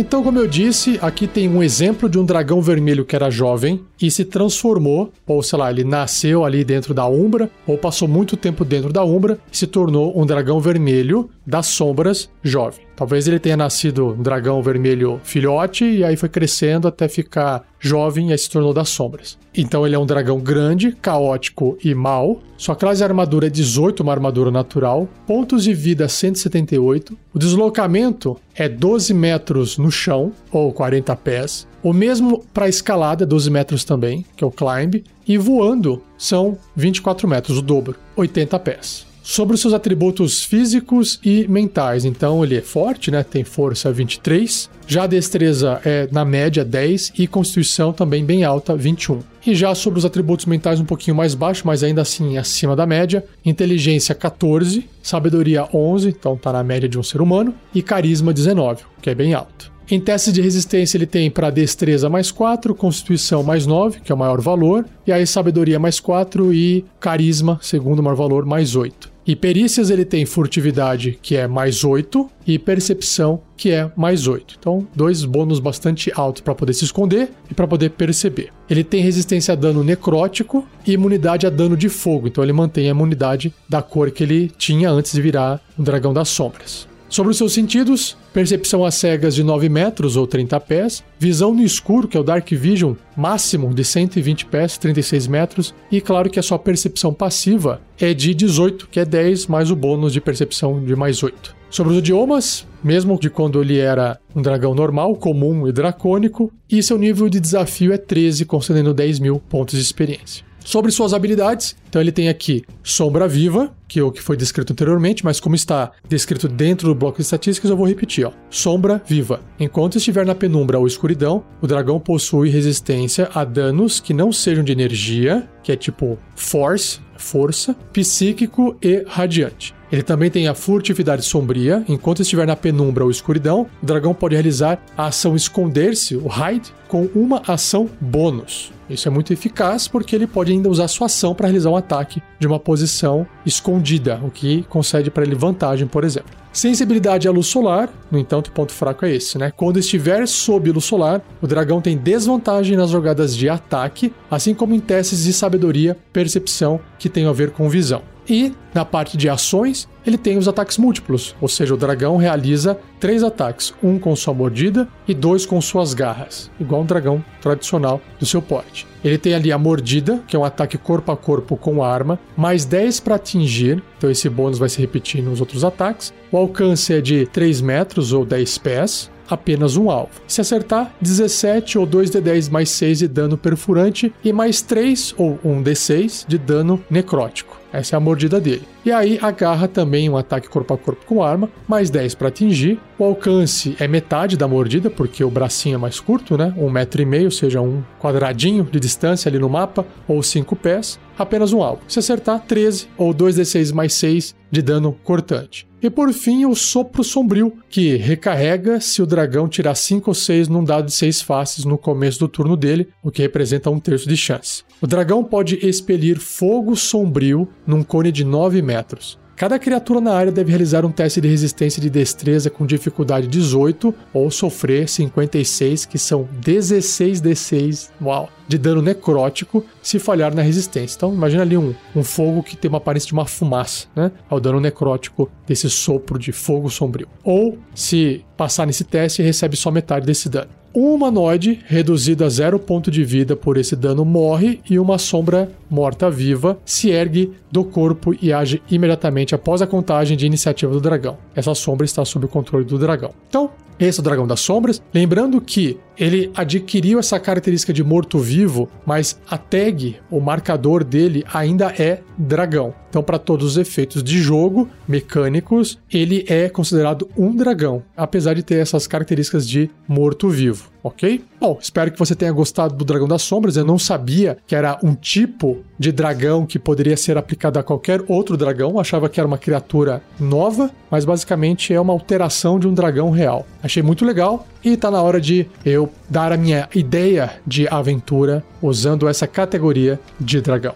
Então, 0.00 0.22
como 0.22 0.38
eu 0.38 0.46
disse, 0.46 0.98
aqui 1.02 1.26
tem 1.26 1.46
um 1.46 1.62
exemplo 1.62 2.08
de 2.08 2.18
um 2.18 2.24
dragão 2.24 2.62
vermelho 2.62 3.04
que 3.04 3.14
era 3.14 3.28
jovem 3.28 3.84
e 4.00 4.10
se 4.10 4.24
transformou, 4.24 5.12
ou 5.26 5.42
sei 5.42 5.58
lá, 5.58 5.70
ele 5.70 5.84
nasceu 5.84 6.44
ali 6.44 6.64
dentro 6.64 6.94
da 6.94 7.06
Umbra, 7.06 7.50
ou 7.66 7.76
passou 7.76 8.08
muito 8.08 8.36
tempo 8.36 8.64
dentro 8.64 8.92
da 8.92 9.04
Umbra 9.04 9.38
e 9.52 9.56
se 9.56 9.66
tornou 9.66 10.18
um 10.18 10.24
dragão 10.24 10.60
vermelho 10.60 11.28
das 11.46 11.66
sombras 11.66 12.30
jovem. 12.42 12.90
Talvez 12.96 13.26
ele 13.26 13.38
tenha 13.38 13.56
nascido 13.56 14.08
um 14.08 14.22
dragão 14.22 14.62
vermelho 14.62 15.20
filhote 15.24 15.84
e 15.84 16.04
aí 16.04 16.16
foi 16.16 16.28
crescendo 16.28 16.86
até 16.86 17.08
ficar 17.08 17.64
jovem 17.78 18.28
e 18.28 18.32
aí 18.32 18.38
se 18.38 18.50
tornou 18.50 18.74
das 18.74 18.90
sombras. 18.90 19.38
Então 19.56 19.86
ele 19.86 19.96
é 19.96 19.98
um 19.98 20.04
dragão 20.04 20.38
grande, 20.38 20.92
caótico 20.92 21.78
e 21.82 21.94
mau. 21.94 22.42
Sua 22.58 22.76
classe 22.76 22.98
de 22.98 23.04
armadura 23.04 23.46
é 23.46 23.50
18, 23.50 24.02
uma 24.02 24.12
armadura 24.12 24.50
natural. 24.50 25.08
Pontos 25.26 25.64
de 25.64 25.72
vida 25.72 26.08
178. 26.08 27.16
O 27.32 27.38
deslocamento 27.38 28.36
é 28.54 28.68
12 28.68 29.14
metros 29.14 29.78
no 29.78 29.90
chão, 29.90 30.30
ou 30.52 30.70
40 30.70 31.16
pés. 31.16 31.66
O 31.82 31.92
mesmo 31.92 32.44
para 32.52 32.68
escalada, 32.68 33.24
12 33.24 33.50
metros 33.50 33.84
também, 33.84 34.24
que 34.36 34.44
é 34.44 34.46
o 34.46 34.50
climb. 34.50 35.04
E 35.26 35.38
voando 35.38 36.02
são 36.18 36.58
24 36.74 37.26
metros, 37.28 37.58
o 37.58 37.62
dobro, 37.62 37.96
80 38.16 38.58
pés 38.58 39.10
sobre 39.22 39.54
os 39.54 39.60
seus 39.60 39.72
atributos 39.72 40.42
físicos 40.42 41.20
e 41.24 41.46
mentais. 41.46 42.04
Então 42.04 42.42
ele 42.42 42.56
é 42.56 42.60
forte, 42.60 43.12
né? 43.12 43.22
Tem 43.22 43.44
força 43.44 43.92
23. 43.92 44.68
Já 44.88 45.04
a 45.04 45.06
destreza 45.06 45.80
é 45.84 46.08
na 46.10 46.24
média 46.24 46.64
10 46.64 47.12
e 47.16 47.28
constituição 47.28 47.92
também 47.92 48.24
bem 48.24 48.42
alta, 48.42 48.74
21. 48.74 49.20
E 49.46 49.54
já 49.54 49.72
sobre 49.72 50.00
os 50.00 50.04
atributos 50.04 50.46
mentais 50.46 50.80
um 50.80 50.84
pouquinho 50.84 51.16
mais 51.16 51.34
baixo, 51.34 51.62
mas 51.64 51.84
ainda 51.84 52.02
assim 52.02 52.38
acima 52.38 52.74
da 52.74 52.86
média, 52.86 53.24
inteligência 53.44 54.16
14, 54.16 54.84
sabedoria 55.00 55.68
11, 55.72 56.08
então 56.08 56.36
tá 56.36 56.52
na 56.52 56.64
média 56.64 56.88
de 56.88 56.98
um 56.98 57.02
ser 57.02 57.20
humano, 57.20 57.54
e 57.72 57.82
carisma 57.82 58.32
19, 58.32 58.82
que 59.00 59.10
é 59.10 59.14
bem 59.14 59.32
alto. 59.32 59.70
Em 59.90 59.98
testes 59.98 60.32
de 60.32 60.40
resistência, 60.40 60.96
ele 60.96 61.06
tem 61.06 61.28
para 61.28 61.50
destreza 61.50 62.08
mais 62.08 62.30
4, 62.30 62.72
constituição 62.76 63.42
mais 63.42 63.66
9, 63.66 63.98
que 63.98 64.12
é 64.12 64.14
o 64.14 64.18
maior 64.18 64.40
valor, 64.40 64.86
e 65.04 65.10
aí 65.10 65.26
sabedoria 65.26 65.80
mais 65.80 65.98
4 65.98 66.54
e 66.54 66.84
carisma, 67.00 67.58
segundo 67.60 68.00
maior 68.00 68.14
valor, 68.14 68.46
mais 68.46 68.76
8. 68.76 69.10
E 69.26 69.34
perícias 69.34 69.90
ele 69.90 70.04
tem 70.04 70.24
furtividade, 70.24 71.18
que 71.20 71.34
é 71.34 71.48
mais 71.48 71.82
8, 71.82 72.30
e 72.46 72.56
percepção, 72.56 73.40
que 73.56 73.70
é 73.70 73.90
mais 73.96 74.28
8. 74.28 74.56
Então, 74.60 74.86
dois 74.94 75.24
bônus 75.24 75.58
bastante 75.58 76.12
altos 76.14 76.42
para 76.42 76.54
poder 76.54 76.72
se 76.72 76.84
esconder 76.84 77.28
e 77.50 77.54
para 77.54 77.66
poder 77.66 77.90
perceber. 77.90 78.50
Ele 78.68 78.84
tem 78.84 79.02
resistência 79.02 79.54
a 79.54 79.56
dano 79.56 79.82
necrótico 79.82 80.64
e 80.86 80.92
imunidade 80.92 81.48
a 81.48 81.50
dano 81.50 81.76
de 81.76 81.88
fogo. 81.88 82.28
Então, 82.28 82.44
ele 82.44 82.52
mantém 82.52 82.86
a 82.86 82.90
imunidade 82.90 83.52
da 83.68 83.82
cor 83.82 84.12
que 84.12 84.22
ele 84.22 84.52
tinha 84.56 84.88
antes 84.88 85.12
de 85.12 85.20
virar 85.20 85.60
um 85.76 85.82
dragão 85.82 86.14
das 86.14 86.28
sombras. 86.28 86.89
Sobre 87.10 87.32
os 87.32 87.38
seus 87.38 87.52
sentidos, 87.52 88.16
percepção 88.32 88.84
a 88.84 88.90
cegas 88.92 89.34
de 89.34 89.42
9 89.42 89.68
metros 89.68 90.16
ou 90.16 90.28
30 90.28 90.60
pés, 90.60 91.02
visão 91.18 91.52
no 91.52 91.60
escuro, 91.60 92.06
que 92.06 92.16
é 92.16 92.20
o 92.20 92.22
Dark 92.22 92.48
Vision, 92.48 92.94
máximo 93.16 93.74
de 93.74 93.84
120 93.84 94.46
pés, 94.46 94.78
36 94.78 95.26
metros, 95.26 95.74
e 95.90 96.00
claro 96.00 96.30
que 96.30 96.38
a 96.38 96.42
sua 96.42 96.56
percepção 96.56 97.12
passiva 97.12 97.80
é 97.98 98.14
de 98.14 98.32
18, 98.32 98.86
que 98.88 99.00
é 99.00 99.04
10 99.04 99.48
mais 99.48 99.72
o 99.72 99.76
bônus 99.76 100.12
de 100.12 100.20
percepção 100.20 100.84
de 100.84 100.94
mais 100.94 101.20
8. 101.20 101.56
Sobre 101.68 101.94
os 101.94 101.98
idiomas, 101.98 102.64
mesmo 102.82 103.18
de 103.18 103.28
quando 103.28 103.60
ele 103.60 103.78
era 103.78 104.16
um 104.34 104.40
dragão 104.40 104.72
normal, 104.72 105.16
comum 105.16 105.66
e 105.66 105.72
dracônico, 105.72 106.52
e 106.70 106.80
seu 106.80 106.96
nível 106.96 107.28
de 107.28 107.40
desafio 107.40 107.92
é 107.92 107.98
13, 107.98 108.44
concedendo 108.44 108.94
10 108.94 109.18
mil 109.18 109.40
pontos 109.40 109.74
de 109.74 109.82
experiência. 109.82 110.49
Sobre 110.64 110.92
suas 110.92 111.12
habilidades, 111.12 111.76
então 111.88 112.00
ele 112.00 112.12
tem 112.12 112.28
aqui 112.28 112.64
Sombra 112.82 113.26
Viva, 113.26 113.74
que 113.88 113.98
é 113.98 114.02
o 114.02 114.12
que 114.12 114.22
foi 114.22 114.36
descrito 114.36 114.72
anteriormente, 114.72 115.24
mas 115.24 115.40
como 115.40 115.54
está 115.54 115.90
descrito 116.08 116.46
dentro 116.48 116.88
do 116.88 116.94
bloco 116.94 117.16
de 117.16 117.22
estatísticas, 117.22 117.70
eu 117.70 117.76
vou 117.76 117.86
repetir, 117.86 118.26
ó. 118.26 118.32
Sombra 118.48 119.02
Viva. 119.06 119.40
Enquanto 119.58 119.96
estiver 119.96 120.24
na 120.24 120.34
penumbra 120.34 120.78
ou 120.78 120.86
escuridão, 120.86 121.42
o 121.60 121.66
dragão 121.66 121.98
possui 121.98 122.50
resistência 122.50 123.28
a 123.34 123.44
danos 123.44 123.98
que 123.98 124.14
não 124.14 124.30
sejam 124.30 124.62
de 124.62 124.72
energia, 124.72 125.48
que 125.62 125.72
é 125.72 125.76
tipo 125.76 126.18
Force, 126.36 127.00
força, 127.16 127.74
psíquico 127.92 128.76
e 128.82 129.04
radiante. 129.06 129.74
Ele 129.92 130.02
também 130.02 130.30
tem 130.30 130.46
a 130.46 130.54
furtividade 130.54 131.24
sombria. 131.24 131.84
Enquanto 131.88 132.22
estiver 132.22 132.46
na 132.46 132.54
penumbra 132.54 133.04
ou 133.04 133.10
escuridão, 133.10 133.66
o 133.82 133.86
dragão 133.86 134.14
pode 134.14 134.36
realizar 134.36 134.80
a 134.96 135.06
ação 135.06 135.34
esconder-se, 135.34 136.16
o 136.16 136.28
hide, 136.28 136.72
com 136.86 137.08
uma 137.14 137.42
ação 137.46 137.90
bônus. 138.00 138.72
Isso 138.90 139.08
é 139.08 139.10
muito 139.10 139.32
eficaz 139.32 139.86
porque 139.86 140.14
ele 140.14 140.26
pode 140.26 140.52
ainda 140.52 140.68
usar 140.68 140.88
sua 140.88 141.06
ação 141.06 141.34
para 141.34 141.46
realizar 141.46 141.70
um 141.70 141.76
ataque 141.76 142.22
de 142.38 142.46
uma 142.46 142.58
posição 142.58 143.26
escondida, 143.46 144.20
o 144.22 144.30
que 144.30 144.64
concede 144.64 145.10
para 145.10 145.22
ele 145.22 145.34
vantagem, 145.34 145.86
por 145.86 146.04
exemplo. 146.04 146.40
Sensibilidade 146.52 147.28
à 147.28 147.30
luz 147.30 147.46
solar, 147.46 147.88
no 148.10 148.18
entanto, 148.18 148.48
o 148.48 148.52
ponto 148.52 148.72
fraco 148.72 149.04
é 149.04 149.14
esse, 149.14 149.38
né? 149.38 149.52
Quando 149.56 149.78
estiver 149.78 150.26
sob 150.26 150.72
luz 150.72 150.84
solar, 150.84 151.22
o 151.40 151.46
dragão 151.46 151.80
tem 151.80 151.96
desvantagem 151.96 152.76
nas 152.76 152.90
jogadas 152.90 153.36
de 153.36 153.48
ataque, 153.48 154.12
assim 154.28 154.52
como 154.52 154.74
em 154.74 154.80
testes 154.80 155.22
de 155.22 155.32
sabedoria, 155.32 155.96
percepção 156.12 156.80
que 156.98 157.08
tem 157.08 157.26
a 157.26 157.32
ver 157.32 157.50
com 157.50 157.68
visão. 157.68 158.02
E 158.30 158.52
na 158.72 158.84
parte 158.84 159.16
de 159.16 159.28
ações, 159.28 159.88
ele 160.06 160.16
tem 160.16 160.38
os 160.38 160.46
ataques 160.46 160.78
múltiplos, 160.78 161.34
ou 161.40 161.48
seja, 161.48 161.74
o 161.74 161.76
dragão 161.76 162.16
realiza 162.16 162.78
três 163.00 163.24
ataques, 163.24 163.74
um 163.82 163.98
com 163.98 164.14
sua 164.14 164.32
mordida 164.32 164.86
e 165.08 165.12
dois 165.12 165.44
com 165.44 165.60
suas 165.60 165.94
garras, 165.94 166.48
igual 166.60 166.82
um 166.82 166.86
dragão 166.86 167.24
tradicional 167.42 168.00
do 168.20 168.24
seu 168.24 168.40
porte. 168.40 168.86
Ele 169.02 169.18
tem 169.18 169.34
ali 169.34 169.50
a 169.50 169.58
mordida, 169.58 170.22
que 170.28 170.36
é 170.36 170.38
um 170.38 170.44
ataque 170.44 170.78
corpo 170.78 171.10
a 171.10 171.16
corpo 171.16 171.56
com 171.56 171.82
arma, 171.82 172.20
mais 172.36 172.64
10 172.64 173.00
para 173.00 173.16
atingir, 173.16 173.82
então 173.98 174.08
esse 174.08 174.28
bônus 174.28 174.60
vai 174.60 174.68
se 174.68 174.80
repetir 174.80 175.20
nos 175.24 175.40
outros 175.40 175.64
ataques. 175.64 176.14
O 176.30 176.36
alcance 176.36 176.94
é 176.94 177.00
de 177.00 177.26
3 177.26 177.60
metros 177.60 178.12
ou 178.12 178.24
10 178.24 178.58
pés. 178.58 179.10
apenas 179.28 179.76
um 179.76 179.90
alvo. 179.90 180.10
Se 180.26 180.40
acertar, 180.40 180.92
17 181.00 181.78
ou 181.78 181.86
2d10 181.86 182.50
mais 182.50 182.68
6 182.70 182.98
de 182.98 183.08
dano 183.08 183.38
perfurante 183.38 184.12
e 184.24 184.32
mais 184.32 184.60
3 184.60 185.14
ou 185.16 185.38
1d6 185.44 186.24
de 186.26 186.36
dano 186.36 186.82
necrótico. 186.90 187.59
Essa 187.72 187.94
é 187.94 187.96
a 187.96 188.00
mordida 188.00 188.40
dele. 188.40 188.62
E 188.84 188.90
aí 188.90 189.18
agarra 189.20 189.68
também 189.68 190.08
um 190.08 190.16
ataque 190.16 190.48
corpo 190.48 190.74
a 190.74 190.78
corpo 190.78 191.04
com 191.06 191.22
arma, 191.22 191.50
mais 191.68 191.90
10 191.90 192.14
para 192.14 192.28
atingir. 192.28 192.80
O 192.98 193.04
alcance 193.04 193.76
é 193.78 193.86
metade 193.86 194.36
da 194.36 194.48
mordida, 194.48 194.90
porque 194.90 195.22
o 195.22 195.30
bracinho 195.30 195.76
é 195.76 195.78
mais 195.78 196.00
curto, 196.00 196.36
né? 196.36 196.52
Um 196.56 196.70
metro 196.70 197.00
e 197.00 197.06
meio, 197.06 197.26
ou 197.26 197.30
seja, 197.30 197.60
um 197.60 197.82
quadradinho 198.00 198.64
de 198.64 198.80
distância 198.80 199.28
ali 199.28 199.38
no 199.38 199.48
mapa, 199.48 199.86
ou 200.08 200.22
5 200.22 200.56
pés. 200.56 200.98
Apenas 201.18 201.52
um 201.52 201.62
alvo. 201.62 201.82
Se 201.86 201.98
acertar, 201.98 202.40
13 202.40 202.88
ou 202.96 203.14
2d6 203.14 203.72
mais 203.72 203.92
6 203.94 204.34
de 204.50 204.62
dano 204.62 204.96
cortante. 205.04 205.69
E 205.82 205.88
por 205.88 206.12
fim, 206.12 206.44
o 206.44 206.54
Sopro 206.54 207.02
Sombrio, 207.02 207.54
que 207.68 207.96
recarrega 207.96 208.80
se 208.80 209.00
o 209.00 209.06
dragão 209.06 209.48
tirar 209.48 209.74
5 209.74 210.10
ou 210.10 210.14
6 210.14 210.48
num 210.48 210.62
dado 210.62 210.86
de 210.86 210.92
6 210.92 211.22
faces 211.22 211.64
no 211.64 211.78
começo 211.78 212.18
do 212.18 212.28
turno 212.28 212.56
dele, 212.56 212.88
o 213.02 213.10
que 213.10 213.22
representa 213.22 213.70
um 213.70 213.80
terço 213.80 214.08
de 214.08 214.16
chance. 214.16 214.62
O 214.80 214.86
dragão 214.86 215.24
pode 215.24 215.58
expelir 215.66 216.18
fogo 216.18 216.76
sombrio 216.76 217.48
num 217.66 217.82
cone 217.82 218.12
de 218.12 218.24
9 218.24 218.60
metros. 218.60 219.18
Cada 219.40 219.58
criatura 219.58 220.02
na 220.02 220.12
área 220.12 220.30
deve 220.30 220.50
realizar 220.50 220.84
um 220.84 220.92
teste 220.92 221.18
de 221.18 221.26
resistência 221.26 221.80
de 221.80 221.88
destreza 221.88 222.50
com 222.50 222.66
dificuldade 222.66 223.26
18 223.26 223.94
ou 224.12 224.30
sofrer 224.30 224.86
56, 224.86 225.86
que 225.86 225.98
são 225.98 226.28
16 226.42 227.22
D6, 227.22 227.88
uau, 228.02 228.28
de 228.50 228.58
dano 228.58 228.82
necrótico 228.82 229.64
se 229.80 230.00
falhar 230.00 230.34
na 230.34 230.42
resistência. 230.42 230.96
Então, 230.96 231.14
imagina 231.14 231.42
ali 231.42 231.56
um, 231.56 231.72
um 231.94 232.02
fogo 232.02 232.42
que 232.42 232.56
tem 232.56 232.68
uma 232.68 232.78
aparência 232.78 233.06
de 233.06 233.12
uma 233.12 233.24
fumaça, 233.24 233.86
né? 233.94 234.10
É 234.28 234.34
o 234.34 234.40
dano 234.40 234.58
necrótico 234.58 235.30
desse 235.46 235.70
sopro 235.70 236.18
de 236.18 236.32
fogo 236.32 236.68
sombrio. 236.68 237.06
Ou, 237.22 237.56
se 237.72 238.24
passar 238.36 238.66
nesse 238.66 238.82
teste, 238.82 239.22
recebe 239.22 239.56
só 239.56 239.70
metade 239.70 240.04
desse 240.04 240.28
dano. 240.28 240.48
Um 240.74 240.94
humanoide 240.94 241.60
reduzido 241.66 242.24
a 242.24 242.28
zero 242.28 242.58
ponto 242.58 242.90
de 242.90 243.04
vida 243.04 243.36
por 243.36 243.56
esse 243.56 243.76
dano 243.76 244.04
morre 244.04 244.60
e 244.68 244.78
uma 244.78 244.98
sombra 244.98 245.50
morta-viva 245.68 246.58
se 246.64 246.90
ergue 246.90 247.32
do 247.50 247.64
corpo 247.64 248.14
e 248.20 248.32
age 248.32 248.62
imediatamente 248.70 249.34
após 249.34 249.62
a 249.62 249.66
contagem 249.66 250.16
de 250.16 250.26
iniciativa 250.26 250.72
do 250.72 250.80
dragão. 250.80 251.18
Essa 251.34 251.54
sombra 251.54 251.84
está 251.84 252.04
sob 252.04 252.26
o 252.26 252.28
controle 252.28 252.64
do 252.64 252.78
dragão. 252.78 253.12
Então, 253.28 253.50
esse 253.86 253.98
é 253.98 254.00
o 254.00 254.04
Dragão 254.04 254.26
das 254.26 254.40
Sombras. 254.40 254.82
Lembrando 254.92 255.40
que 255.40 255.78
ele 256.00 256.30
adquiriu 256.34 256.98
essa 256.98 257.20
característica 257.20 257.72
de 257.72 257.84
morto-vivo, 257.84 258.68
mas 258.86 259.20
a 259.28 259.36
tag, 259.36 259.96
o 260.10 260.18
marcador 260.18 260.82
dele, 260.82 261.24
ainda 261.32 261.74
é 261.78 262.00
dragão. 262.16 262.74
Então, 262.88 263.02
para 263.02 263.18
todos 263.18 263.52
os 263.52 263.56
efeitos 263.56 264.02
de 264.02 264.18
jogo 264.18 264.68
mecânicos, 264.88 265.78
ele 265.92 266.24
é 266.26 266.48
considerado 266.48 267.08
um 267.16 267.36
dragão, 267.36 267.82
apesar 267.96 268.34
de 268.34 268.42
ter 268.42 268.56
essas 268.56 268.86
características 268.86 269.46
de 269.46 269.70
morto-vivo, 269.86 270.70
ok? 270.82 271.22
Bom, 271.38 271.58
espero 271.60 271.92
que 271.92 271.98
você 271.98 272.14
tenha 272.14 272.32
gostado 272.32 272.74
do 272.74 272.84
Dragão 272.84 273.06
das 273.06 273.22
Sombras. 273.22 273.56
Eu 273.56 273.64
não 273.64 273.78
sabia 273.78 274.38
que 274.46 274.54
era 274.54 274.78
um 274.82 274.94
tipo 274.94 275.58
de 275.78 275.92
dragão 275.92 276.44
que 276.44 276.58
poderia 276.58 276.96
ser 276.96 277.16
aplicado 277.16 277.58
a 277.58 277.62
qualquer 277.62 278.02
outro 278.08 278.36
dragão. 278.36 278.78
Achava 278.78 279.08
que 279.08 279.20
era 279.20 279.26
uma 279.26 279.38
criatura 279.38 280.02
nova, 280.18 280.70
mas 280.90 281.04
basicamente 281.04 281.72
é 281.72 281.80
uma 281.80 281.92
alteração 281.92 282.58
de 282.58 282.66
um 282.66 282.74
dragão 282.74 283.10
real. 283.10 283.46
Achei 283.70 283.84
muito 283.84 284.04
legal 284.04 284.48
e 284.64 284.76
tá 284.76 284.90
na 284.90 285.00
hora 285.00 285.20
de 285.20 285.46
eu 285.64 285.88
dar 286.08 286.32
a 286.32 286.36
minha 286.36 286.68
ideia 286.74 287.40
de 287.46 287.68
aventura 287.68 288.42
usando 288.60 289.06
essa 289.06 289.28
categoria 289.28 290.00
de 290.18 290.40
dragão. 290.40 290.74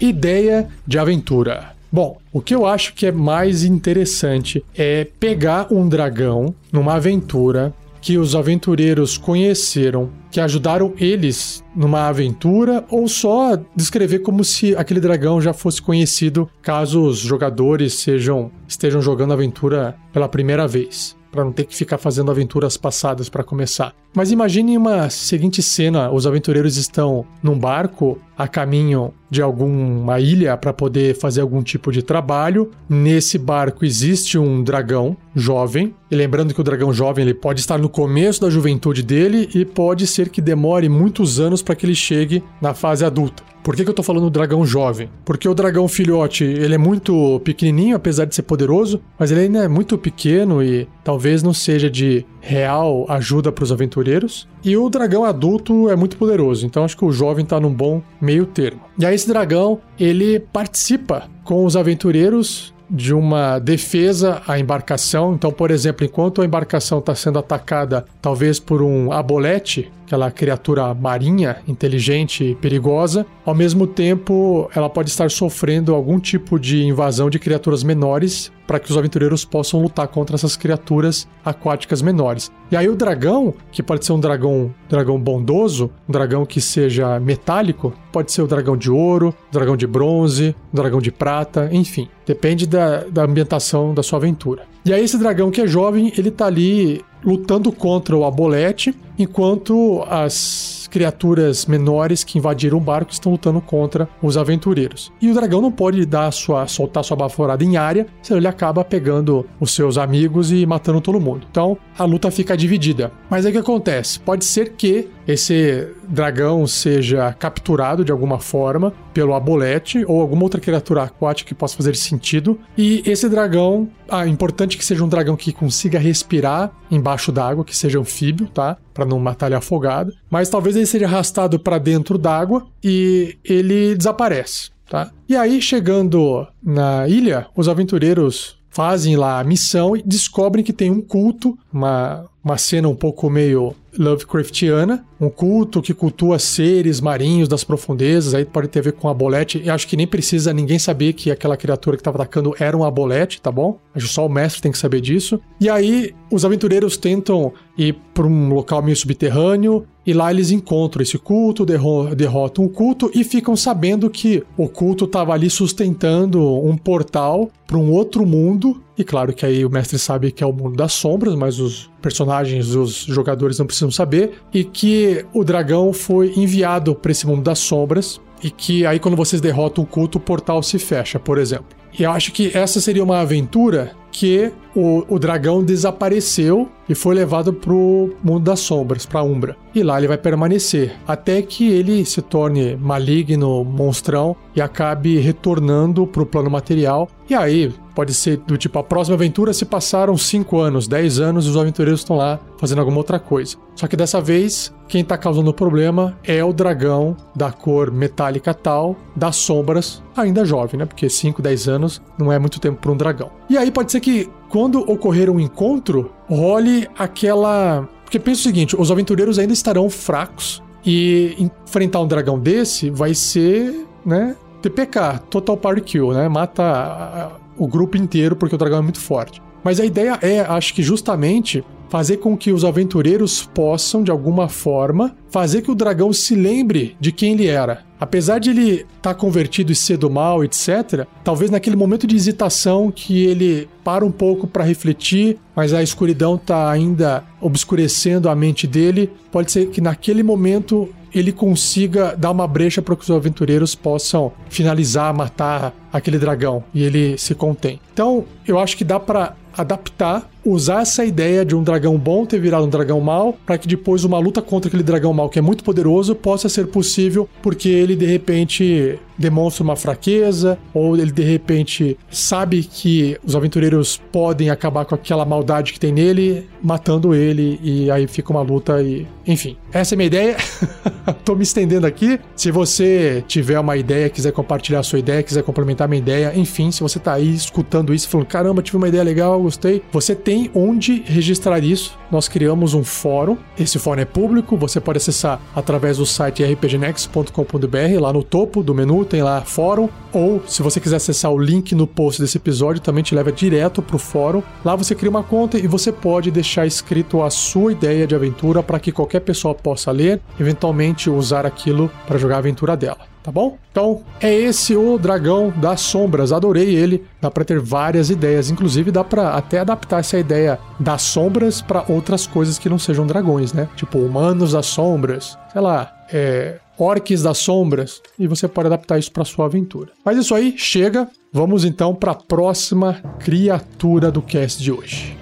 Ideia 0.00 0.68
de 0.84 0.98
aventura. 0.98 1.70
Bom, 1.92 2.18
o 2.32 2.40
que 2.40 2.52
eu 2.52 2.66
acho 2.66 2.94
que 2.94 3.06
é 3.06 3.12
mais 3.12 3.62
interessante 3.62 4.64
é 4.76 5.06
pegar 5.20 5.72
um 5.72 5.88
dragão 5.88 6.52
numa 6.72 6.94
aventura 6.94 7.72
que 8.04 8.18
os 8.18 8.36
aventureiros 8.36 9.16
conheceram, 9.16 10.10
que 10.30 10.38
ajudaram 10.38 10.92
eles 10.98 11.64
numa 11.74 12.06
aventura, 12.06 12.84
ou 12.90 13.08
só 13.08 13.58
descrever 13.74 14.18
como 14.18 14.44
se 14.44 14.76
aquele 14.76 15.00
dragão 15.00 15.40
já 15.40 15.54
fosse 15.54 15.80
conhecido 15.80 16.46
caso 16.60 17.02
os 17.02 17.16
jogadores 17.16 17.94
sejam 17.94 18.50
estejam 18.68 19.00
jogando 19.00 19.30
a 19.30 19.34
aventura 19.34 19.96
pela 20.12 20.28
primeira 20.28 20.68
vez 20.68 21.16
para 21.32 21.42
não 21.42 21.50
ter 21.50 21.64
que 21.64 21.74
ficar 21.74 21.96
fazendo 21.96 22.30
aventuras 22.30 22.76
passadas 22.76 23.28
para 23.28 23.42
começar. 23.42 23.92
Mas 24.14 24.30
imagine 24.30 24.76
uma 24.76 25.08
seguinte 25.08 25.62
cena: 25.62 26.12
os 26.12 26.26
aventureiros 26.26 26.76
estão 26.76 27.26
num 27.42 27.58
barco 27.58 28.18
a 28.36 28.46
caminho 28.46 29.12
de 29.30 29.42
alguma 29.42 30.20
ilha 30.20 30.56
para 30.56 30.72
poder 30.72 31.16
fazer 31.16 31.40
algum 31.40 31.62
tipo 31.62 31.90
de 31.90 32.02
trabalho. 32.02 32.70
Nesse 32.88 33.38
barco 33.38 33.84
existe 33.84 34.38
um 34.38 34.62
dragão 34.62 35.16
jovem. 35.34 35.94
E 36.10 36.14
lembrando 36.14 36.54
que 36.54 36.60
o 36.60 36.64
dragão 36.64 36.92
jovem 36.92 37.24
ele 37.24 37.34
pode 37.34 37.60
estar 37.60 37.78
no 37.78 37.88
começo 37.88 38.40
da 38.40 38.50
juventude 38.50 39.02
dele 39.02 39.48
e 39.54 39.64
pode 39.64 40.06
ser 40.06 40.28
que 40.28 40.40
demore 40.40 40.88
muitos 40.88 41.40
anos 41.40 41.62
para 41.62 41.74
que 41.74 41.84
ele 41.84 41.94
chegue 41.94 42.42
na 42.60 42.74
fase 42.74 43.04
adulta. 43.04 43.42
Por 43.64 43.74
que, 43.74 43.82
que 43.82 43.88
eu 43.88 43.94
tô 43.94 44.02
falando 44.02 44.24
do 44.24 44.30
dragão 44.30 44.64
jovem? 44.66 45.08
Porque 45.24 45.48
o 45.48 45.54
dragão 45.54 45.88
filhote, 45.88 46.44
ele 46.44 46.74
é 46.74 46.78
muito 46.78 47.40
pequenininho, 47.42 47.96
apesar 47.96 48.26
de 48.26 48.34
ser 48.34 48.42
poderoso, 48.42 49.00
mas 49.18 49.30
ele 49.30 49.40
ainda 49.40 49.64
é 49.64 49.68
muito 49.68 49.96
pequeno 49.96 50.62
e 50.62 50.86
talvez 51.02 51.42
não 51.42 51.54
seja 51.54 51.88
de 51.88 52.26
real 52.42 53.06
ajuda 53.08 53.50
para 53.50 53.64
os 53.64 53.72
aventureiros. 53.72 54.46
E 54.62 54.76
o 54.76 54.90
dragão 54.90 55.24
adulto 55.24 55.88
é 55.88 55.96
muito 55.96 56.18
poderoso, 56.18 56.66
então 56.66 56.84
acho 56.84 56.94
que 56.94 57.06
o 57.06 57.10
jovem 57.10 57.42
tá 57.42 57.58
num 57.58 57.72
bom 57.72 58.02
meio 58.20 58.44
termo. 58.44 58.82
E 58.98 59.06
aí 59.06 59.14
esse 59.24 59.28
dragão, 59.28 59.80
ele 59.98 60.38
participa 60.38 61.28
com 61.42 61.64
os 61.64 61.76
aventureiros 61.76 62.74
de 62.90 63.14
uma 63.14 63.58
defesa 63.58 64.42
à 64.46 64.58
embarcação. 64.58 65.32
Então, 65.32 65.50
por 65.50 65.70
exemplo, 65.70 66.04
enquanto 66.04 66.42
a 66.42 66.44
embarcação 66.44 66.98
está 66.98 67.14
sendo 67.14 67.38
atacada, 67.38 68.04
talvez 68.20 68.60
por 68.60 68.82
um 68.82 69.10
abolete, 69.10 69.90
aquela 70.14 70.30
criatura 70.30 70.94
marinha, 70.94 71.56
inteligente 71.66 72.44
e 72.44 72.54
perigosa. 72.54 73.26
Ao 73.44 73.54
mesmo 73.54 73.86
tempo, 73.86 74.70
ela 74.74 74.88
pode 74.88 75.10
estar 75.10 75.30
sofrendo 75.30 75.94
algum 75.94 76.20
tipo 76.20 76.58
de 76.58 76.84
invasão 76.84 77.28
de 77.28 77.38
criaturas 77.38 77.82
menores 77.82 78.52
para 78.66 78.78
que 78.78 78.90
os 78.90 78.96
aventureiros 78.96 79.44
possam 79.44 79.82
lutar 79.82 80.08
contra 80.08 80.36
essas 80.36 80.56
criaturas 80.56 81.28
aquáticas 81.44 82.00
menores. 82.00 82.50
E 82.70 82.76
aí 82.76 82.88
o 82.88 82.96
dragão, 82.96 83.52
que 83.70 83.82
pode 83.82 84.06
ser 84.06 84.12
um 84.12 84.20
dragão, 84.20 84.72
dragão 84.88 85.20
bondoso, 85.20 85.90
um 86.08 86.12
dragão 86.12 86.46
que 86.46 86.60
seja 86.60 87.20
metálico, 87.20 87.92
pode 88.10 88.32
ser 88.32 88.40
o 88.40 88.46
dragão 88.46 88.76
de 88.76 88.90
ouro, 88.90 89.34
dragão 89.52 89.76
de 89.76 89.86
bronze, 89.86 90.54
dragão 90.72 91.00
de 91.00 91.12
prata, 91.12 91.68
enfim, 91.72 92.08
depende 92.24 92.66
da, 92.66 93.04
da 93.04 93.24
ambientação 93.24 93.92
da 93.92 94.02
sua 94.02 94.18
aventura. 94.18 94.62
E 94.84 94.92
aí 94.92 95.02
esse 95.02 95.18
dragão 95.18 95.50
que 95.50 95.60
é 95.60 95.66
jovem, 95.66 96.12
ele 96.16 96.30
tá 96.30 96.46
ali 96.46 97.02
lutando 97.24 97.72
contra 97.72 98.16
o 98.16 98.24
Abolete, 98.24 98.94
enquanto 99.18 100.04
as 100.08 100.83
criaturas 100.94 101.66
menores 101.66 102.22
que 102.22 102.38
invadiram 102.38 102.78
o 102.78 102.80
barco 102.80 103.10
estão 103.10 103.32
lutando 103.32 103.60
contra 103.60 104.08
os 104.22 104.36
aventureiros. 104.36 105.12
E 105.20 105.28
o 105.28 105.34
dragão 105.34 105.60
não 105.60 105.72
pode 105.72 106.06
dar 106.06 106.30
sua, 106.30 106.68
soltar 106.68 107.02
sua 107.02 107.16
baforada 107.16 107.64
em 107.64 107.76
área, 107.76 108.06
senão 108.22 108.38
ele 108.38 108.46
acaba 108.46 108.84
pegando 108.84 109.44
os 109.58 109.74
seus 109.74 109.98
amigos 109.98 110.52
e 110.52 110.64
matando 110.64 111.00
todo 111.00 111.20
mundo. 111.20 111.48
Então 111.50 111.76
a 111.98 112.04
luta 112.04 112.30
fica 112.30 112.56
dividida. 112.56 113.10
Mas 113.28 113.44
aí 113.44 113.50
o 113.50 113.54
que 113.54 113.58
acontece? 113.58 114.20
Pode 114.20 114.44
ser 114.44 114.74
que 114.74 115.08
esse 115.26 115.88
dragão 116.08 116.64
seja 116.64 117.32
capturado 117.32 118.04
de 118.04 118.12
alguma 118.12 118.38
forma 118.38 118.92
pelo 119.12 119.34
abolete 119.34 120.04
ou 120.06 120.20
alguma 120.20 120.44
outra 120.44 120.60
criatura 120.60 121.02
aquática 121.02 121.48
que 121.48 121.54
possa 121.56 121.76
fazer 121.76 121.96
sentido. 121.96 122.60
E 122.78 123.02
esse 123.04 123.28
dragão, 123.28 123.88
ah, 124.08 124.28
importante 124.28 124.78
que 124.78 124.84
seja 124.84 125.02
um 125.02 125.08
dragão 125.08 125.34
que 125.34 125.52
consiga 125.52 125.98
respirar 125.98 126.70
embaixo 126.88 127.32
d'água, 127.32 127.64
que 127.64 127.76
seja 127.76 127.98
anfíbio, 127.98 128.46
tá? 128.48 128.76
Para 128.94 129.04
não 129.04 129.18
matar 129.18 129.46
ele 129.46 129.56
afogado. 129.56 130.14
Mas 130.30 130.48
talvez 130.48 130.76
ele 130.76 130.86
seja 130.86 131.04
arrastado 131.04 131.58
para 131.58 131.78
dentro 131.78 132.16
d'água 132.16 132.66
e 132.82 133.36
ele 133.44 133.94
desaparece, 133.96 134.70
tá? 134.88 135.10
E 135.28 135.36
aí, 135.36 135.60
chegando 135.60 136.46
na 136.62 137.06
ilha, 137.08 137.48
os 137.56 137.68
aventureiros 137.68 138.56
fazem 138.70 139.16
lá 139.16 139.38
a 139.38 139.44
missão 139.44 139.96
e 139.96 140.02
descobrem 140.02 140.64
que 140.64 140.72
tem 140.72 140.90
um 140.90 141.00
culto, 141.00 141.56
uma, 141.72 142.24
uma 142.42 142.56
cena 142.56 142.88
um 142.88 142.96
pouco 142.96 143.28
meio 143.28 143.74
Lovecraftiana, 143.98 145.04
um 145.20 145.28
culto 145.28 145.80
que 145.80 145.94
cultua 145.94 146.38
seres 146.38 147.00
marinhos 147.00 147.48
das 147.48 147.64
profundezas, 147.64 148.34
aí 148.34 148.44
pode 148.44 148.68
ter 148.68 148.80
a 148.80 148.82
ver 148.82 148.92
com 148.92 149.08
a 149.08 149.14
bolete. 149.14 149.62
Eu 149.64 149.72
acho 149.74 149.86
que 149.86 149.96
nem 149.96 150.06
precisa 150.06 150.52
ninguém 150.52 150.78
saber 150.78 151.12
que 151.12 151.30
aquela 151.30 151.56
criatura 151.56 151.96
que 151.96 152.00
estava 152.00 152.18
atacando 152.18 152.54
era 152.58 152.76
um 152.76 152.84
abolete, 152.84 153.40
tá 153.40 153.50
bom? 153.50 153.78
Acho 153.94 154.06
que 154.06 154.12
só 154.12 154.26
o 154.26 154.28
mestre 154.28 154.62
tem 154.62 154.72
que 154.72 154.78
saber 154.78 155.00
disso. 155.00 155.40
E 155.60 155.68
aí 155.68 156.14
os 156.30 156.44
aventureiros 156.44 156.96
tentam 156.96 157.52
ir 157.76 157.96
para 158.12 158.26
um 158.26 158.52
local 158.52 158.82
meio 158.82 158.96
subterrâneo 158.96 159.86
e 160.06 160.12
lá 160.12 160.30
eles 160.30 160.50
encontram 160.50 161.02
esse 161.02 161.18
culto, 161.18 161.64
derrotam 161.64 162.64
o 162.64 162.68
culto 162.68 163.10
e 163.14 163.24
ficam 163.24 163.56
sabendo 163.56 164.10
que 164.10 164.42
o 164.56 164.68
culto 164.68 165.06
estava 165.06 165.32
ali 165.32 165.48
sustentando 165.48 166.42
um 166.42 166.76
portal 166.76 167.50
para 167.66 167.78
um 167.78 167.90
outro 167.90 168.26
mundo. 168.26 168.82
E 168.96 169.02
claro 169.02 169.32
que 169.32 169.44
aí 169.44 169.64
o 169.64 169.70
mestre 169.70 169.98
sabe 169.98 170.30
que 170.30 170.44
é 170.44 170.46
o 170.46 170.52
mundo 170.52 170.76
das 170.76 170.92
sombras, 170.92 171.34
mas 171.34 171.58
os 171.58 171.90
personagens, 172.00 172.74
os 172.74 172.94
jogadores 172.94 173.58
não 173.58 173.66
precisam 173.66 173.90
saber. 173.90 174.34
E 174.52 174.62
que 174.62 175.24
o 175.32 175.42
dragão 175.42 175.92
foi 175.92 176.32
enviado 176.36 176.94
para 176.94 177.10
esse 177.10 177.26
mundo 177.26 177.42
das 177.42 177.58
sombras. 177.58 178.20
E 178.42 178.50
que 178.50 178.86
aí, 178.86 179.00
quando 179.00 179.16
vocês 179.16 179.40
derrotam 179.40 179.82
o 179.82 179.86
culto, 179.86 180.18
o 180.18 180.20
portal 180.20 180.62
se 180.62 180.78
fecha, 180.78 181.18
por 181.18 181.38
exemplo. 181.38 181.66
E 181.98 182.02
eu 182.02 182.10
acho 182.10 182.32
que 182.32 182.56
essa 182.56 182.80
seria 182.80 183.02
uma 183.02 183.20
aventura 183.20 183.92
que 184.12 184.52
o, 184.74 185.04
o 185.08 185.18
dragão 185.18 185.62
desapareceu 185.62 186.68
e 186.88 186.94
foi 186.94 187.14
levado 187.14 187.52
pro 187.52 188.14
mundo 188.22 188.44
das 188.44 188.60
sombras, 188.60 189.06
pra 189.06 189.22
Umbra. 189.22 189.56
E 189.74 189.82
lá 189.82 189.98
ele 189.98 190.08
vai 190.08 190.18
permanecer, 190.18 190.94
até 191.06 191.40
que 191.42 191.68
ele 191.68 192.04
se 192.04 192.20
torne 192.20 192.76
maligno, 192.76 193.64
monstrão, 193.64 194.36
e 194.54 194.60
acabe 194.60 195.18
retornando 195.18 196.06
pro 196.06 196.26
plano 196.26 196.50
material. 196.50 197.08
E 197.28 197.34
aí, 197.34 197.74
pode 197.94 198.12
ser 198.12 198.36
do 198.38 198.56
tipo, 198.56 198.78
a 198.78 198.84
próxima 198.84 199.16
aventura 199.16 199.52
se 199.52 199.64
passaram 199.64 200.16
5 200.16 200.60
anos, 200.60 200.86
10 200.86 201.20
anos, 201.20 201.46
e 201.46 201.48
os 201.48 201.56
aventureiros 201.56 202.00
estão 202.00 202.16
lá 202.16 202.38
fazendo 202.58 202.80
alguma 202.80 202.98
outra 202.98 203.18
coisa. 203.18 203.56
Só 203.74 203.86
que 203.86 203.96
dessa 203.96 204.20
vez, 204.20 204.72
quem 204.86 205.04
tá 205.04 205.16
causando 205.16 205.50
o 205.50 205.54
problema 205.54 206.16
é 206.22 206.44
o 206.44 206.52
dragão 206.52 207.16
da 207.34 207.50
cor 207.50 207.90
metálica 207.90 208.54
tal, 208.54 208.94
das 209.16 209.36
sombras, 209.36 210.02
ainda 210.16 210.44
jovem, 210.44 210.78
né? 210.78 210.86
Porque 210.86 211.08
5, 211.08 211.42
10 211.42 211.68
anos 211.68 212.02
não 212.18 212.30
é 212.30 212.38
muito 212.38 212.60
tempo 212.60 212.80
para 212.80 212.92
um 212.92 212.96
dragão. 212.96 213.30
E 213.48 213.56
aí 213.58 213.70
pode 213.70 213.90
ser 213.90 214.00
que 214.00 214.30
quando 214.54 214.88
ocorrer 214.88 215.28
um 215.28 215.40
encontro, 215.40 216.12
role 216.28 216.88
aquela. 216.96 217.88
Porque 218.04 218.20
pensa 218.20 218.42
o 218.42 218.44
seguinte: 218.44 218.76
os 218.78 218.88
aventureiros 218.88 219.36
ainda 219.36 219.52
estarão 219.52 219.90
fracos 219.90 220.62
e 220.86 221.34
enfrentar 221.66 221.98
um 221.98 222.06
dragão 222.06 222.38
desse 222.38 222.88
vai 222.88 223.14
ser, 223.14 223.84
né? 224.06 224.36
TPK, 224.62 225.22
Total 225.28 225.56
Party 225.56 225.80
Kill, 225.80 226.12
né? 226.12 226.28
Mata 226.28 227.32
o 227.58 227.66
grupo 227.66 227.96
inteiro 227.96 228.36
porque 228.36 228.54
o 228.54 228.58
dragão 228.58 228.78
é 228.78 228.82
muito 228.82 229.00
forte. 229.00 229.42
Mas 229.64 229.80
a 229.80 229.84
ideia 229.84 230.18
é, 230.20 230.40
acho 230.40 230.74
que 230.74 230.82
justamente 230.82 231.64
fazer 231.88 232.16
com 232.16 232.36
que 232.36 232.50
os 232.50 232.64
aventureiros 232.64 233.48
possam, 233.54 234.02
de 234.02 234.10
alguma 234.10 234.48
forma, 234.48 235.14
fazer 235.30 235.62
que 235.62 235.70
o 235.70 235.76
dragão 235.76 236.12
se 236.12 236.34
lembre 236.34 236.96
de 236.98 237.12
quem 237.12 237.34
ele 237.34 237.46
era. 237.46 237.84
Apesar 238.00 238.40
de 238.40 238.50
ele 238.50 238.70
estar 238.72 238.86
tá 239.00 239.14
convertido 239.14 239.70
e 239.70 239.76
ser 239.76 239.96
do 239.96 240.10
mal, 240.10 240.42
etc., 240.42 241.06
talvez 241.22 241.52
naquele 241.52 241.76
momento 241.76 242.04
de 242.06 242.16
hesitação 242.16 242.90
que 242.90 243.24
ele 243.24 243.68
para 243.84 244.04
um 244.04 244.10
pouco 244.10 244.46
para 244.46 244.64
refletir, 244.64 245.38
mas 245.54 245.72
a 245.72 245.82
escuridão 245.84 246.34
está 246.34 246.68
ainda 246.68 247.22
obscurecendo 247.40 248.28
a 248.28 248.34
mente 248.34 248.66
dele, 248.66 249.10
pode 249.30 249.52
ser 249.52 249.70
que 249.70 249.80
naquele 249.80 250.24
momento 250.24 250.92
ele 251.14 251.30
consiga 251.30 252.16
dar 252.16 252.32
uma 252.32 252.46
brecha 252.48 252.82
para 252.82 252.96
que 252.96 253.04
os 253.04 253.10
aventureiros 253.10 253.76
possam 253.76 254.32
finalizar, 254.50 255.14
matar 255.14 255.72
aquele 255.92 256.18
dragão 256.18 256.64
e 256.74 256.82
ele 256.82 257.16
se 257.16 257.36
contém. 257.36 257.80
Então, 257.92 258.24
eu 258.46 258.58
acho 258.58 258.76
que 258.76 258.82
dá 258.82 258.98
para 258.98 259.36
adaptar, 259.56 260.22
usar 260.44 260.82
essa 260.82 261.04
ideia 261.04 261.44
de 261.44 261.54
um 261.54 261.62
dragão 261.62 261.96
bom 261.96 262.26
ter 262.26 262.38
virado 262.38 262.64
um 262.64 262.68
dragão 262.68 263.00
mau, 263.00 263.36
para 263.46 263.58
que 263.58 263.66
depois 263.66 264.04
uma 264.04 264.18
luta 264.18 264.42
contra 264.42 264.68
aquele 264.68 264.82
dragão 264.82 265.12
mau 265.12 265.28
que 265.28 265.38
é 265.38 265.42
muito 265.42 265.64
poderoso 265.64 266.14
possa 266.14 266.48
ser 266.48 266.66
possível, 266.66 267.28
porque 267.42 267.68
ele 267.68 267.96
de 267.96 268.06
repente 268.06 268.98
demonstra 269.16 269.62
uma 269.62 269.76
fraqueza, 269.76 270.58
ou 270.72 270.96
ele 270.96 271.12
de 271.12 271.22
repente 271.22 271.96
sabe 272.10 272.62
que 272.62 273.16
os 273.24 273.34
aventureiros 273.36 274.00
podem 274.10 274.50
acabar 274.50 274.84
com 274.84 274.94
aquela 274.94 275.24
maldade 275.24 275.72
que 275.72 275.80
tem 275.80 275.92
nele, 275.92 276.48
matando 276.62 277.14
ele, 277.14 277.58
e 277.62 277.90
aí 277.90 278.06
fica 278.06 278.30
uma 278.30 278.42
luta 278.42 278.82
e. 278.82 279.06
Enfim, 279.26 279.56
essa 279.72 279.94
é 279.94 279.96
a 279.96 279.98
minha 279.98 280.06
ideia. 280.06 280.36
Tô 281.24 281.34
me 281.34 281.44
estendendo 281.44 281.86
aqui. 281.86 282.20
Se 282.36 282.50
você 282.50 283.24
tiver 283.26 283.58
uma 283.58 283.74
ideia, 283.74 284.10
quiser 284.10 284.32
compartilhar 284.32 284.80
a 284.80 284.82
sua 284.82 284.98
ideia, 284.98 285.22
quiser 285.22 285.42
complementar 285.42 285.88
minha 285.88 286.00
ideia, 286.00 286.32
enfim, 286.36 286.70
se 286.70 286.82
você 286.82 286.98
tá 286.98 287.14
aí 287.14 287.34
escutando 287.34 287.94
isso, 287.94 288.06
falando, 288.08 288.26
caramba, 288.26 288.62
tive 288.62 288.76
uma 288.76 288.88
ideia 288.88 289.02
legal, 289.02 289.40
gostei, 289.40 289.82
você 289.90 290.14
tem 290.14 290.33
onde 290.54 291.02
registrar 291.06 291.62
isso. 291.62 291.98
Nós 292.10 292.28
criamos 292.28 292.74
um 292.74 292.84
fórum. 292.84 293.36
Esse 293.58 293.78
fórum 293.78 294.00
é 294.00 294.04
público, 294.04 294.56
você 294.56 294.80
pode 294.80 294.98
acessar 294.98 295.40
através 295.54 295.98
do 295.98 296.06
site 296.06 296.42
rpgnex.com.br, 296.42 298.00
lá 298.00 298.12
no 298.12 298.22
topo 298.22 298.62
do 298.62 298.74
menu 298.74 299.04
tem 299.04 299.22
lá 299.22 299.42
fórum, 299.42 299.88
ou 300.12 300.42
se 300.46 300.62
você 300.62 300.80
quiser 300.80 300.96
acessar 300.96 301.32
o 301.32 301.38
link 301.38 301.74
no 301.74 301.86
post 301.86 302.20
desse 302.20 302.38
episódio, 302.38 302.80
também 302.80 303.02
te 303.02 303.14
leva 303.14 303.32
direto 303.32 303.82
pro 303.82 303.98
fórum. 303.98 304.42
Lá 304.64 304.76
você 304.76 304.94
cria 304.94 305.10
uma 305.10 305.22
conta 305.22 305.58
e 305.58 305.66
você 305.66 305.90
pode 305.90 306.30
deixar 306.30 306.66
escrito 306.66 307.22
a 307.22 307.30
sua 307.30 307.72
ideia 307.72 308.06
de 308.06 308.14
aventura 308.14 308.62
para 308.62 308.78
que 308.78 308.92
qualquer 308.92 309.20
pessoa 309.20 309.54
possa 309.54 309.90
ler, 309.90 310.20
eventualmente 310.38 311.10
usar 311.10 311.46
aquilo 311.46 311.90
para 312.06 312.18
jogar 312.18 312.36
a 312.36 312.38
aventura 312.38 312.76
dela 312.76 313.13
tá 313.24 313.32
bom? 313.32 313.56
Então, 313.72 314.02
é 314.20 314.32
esse 314.32 314.76
o 314.76 314.98
Dragão 314.98 315.50
das 315.56 315.80
Sombras. 315.80 316.30
Adorei 316.30 316.74
ele. 316.76 317.04
Dá 317.20 317.30
para 317.30 317.44
ter 317.44 317.58
várias 317.58 318.10
ideias, 318.10 318.50
inclusive 318.50 318.92
dá 318.92 319.02
para 319.02 319.30
até 319.30 319.60
adaptar 319.60 320.00
essa 320.00 320.18
ideia 320.18 320.60
das 320.78 321.00
sombras 321.00 321.62
para 321.62 321.86
outras 321.88 322.26
coisas 322.26 322.58
que 322.58 322.68
não 322.68 322.78
sejam 322.78 323.06
dragões, 323.06 323.54
né? 323.54 323.66
Tipo 323.74 323.98
humanos 323.98 324.52
das 324.52 324.66
sombras, 324.66 325.38
sei 325.50 325.62
lá, 325.62 325.90
é, 326.12 326.58
orques 326.78 327.22
das 327.22 327.38
sombras, 327.38 328.02
e 328.18 328.26
você 328.26 328.46
pode 328.46 328.66
adaptar 328.66 328.98
isso 328.98 329.10
para 329.10 329.24
sua 329.24 329.46
aventura. 329.46 329.90
Mas 330.04 330.18
isso 330.18 330.34
aí, 330.34 330.54
chega. 330.58 331.08
Vamos 331.32 331.64
então 331.64 331.94
para 331.94 332.12
a 332.12 332.14
próxima 332.14 333.00
criatura 333.18 334.10
do 334.10 334.20
cast 334.20 334.62
de 334.62 334.70
hoje. 334.70 335.16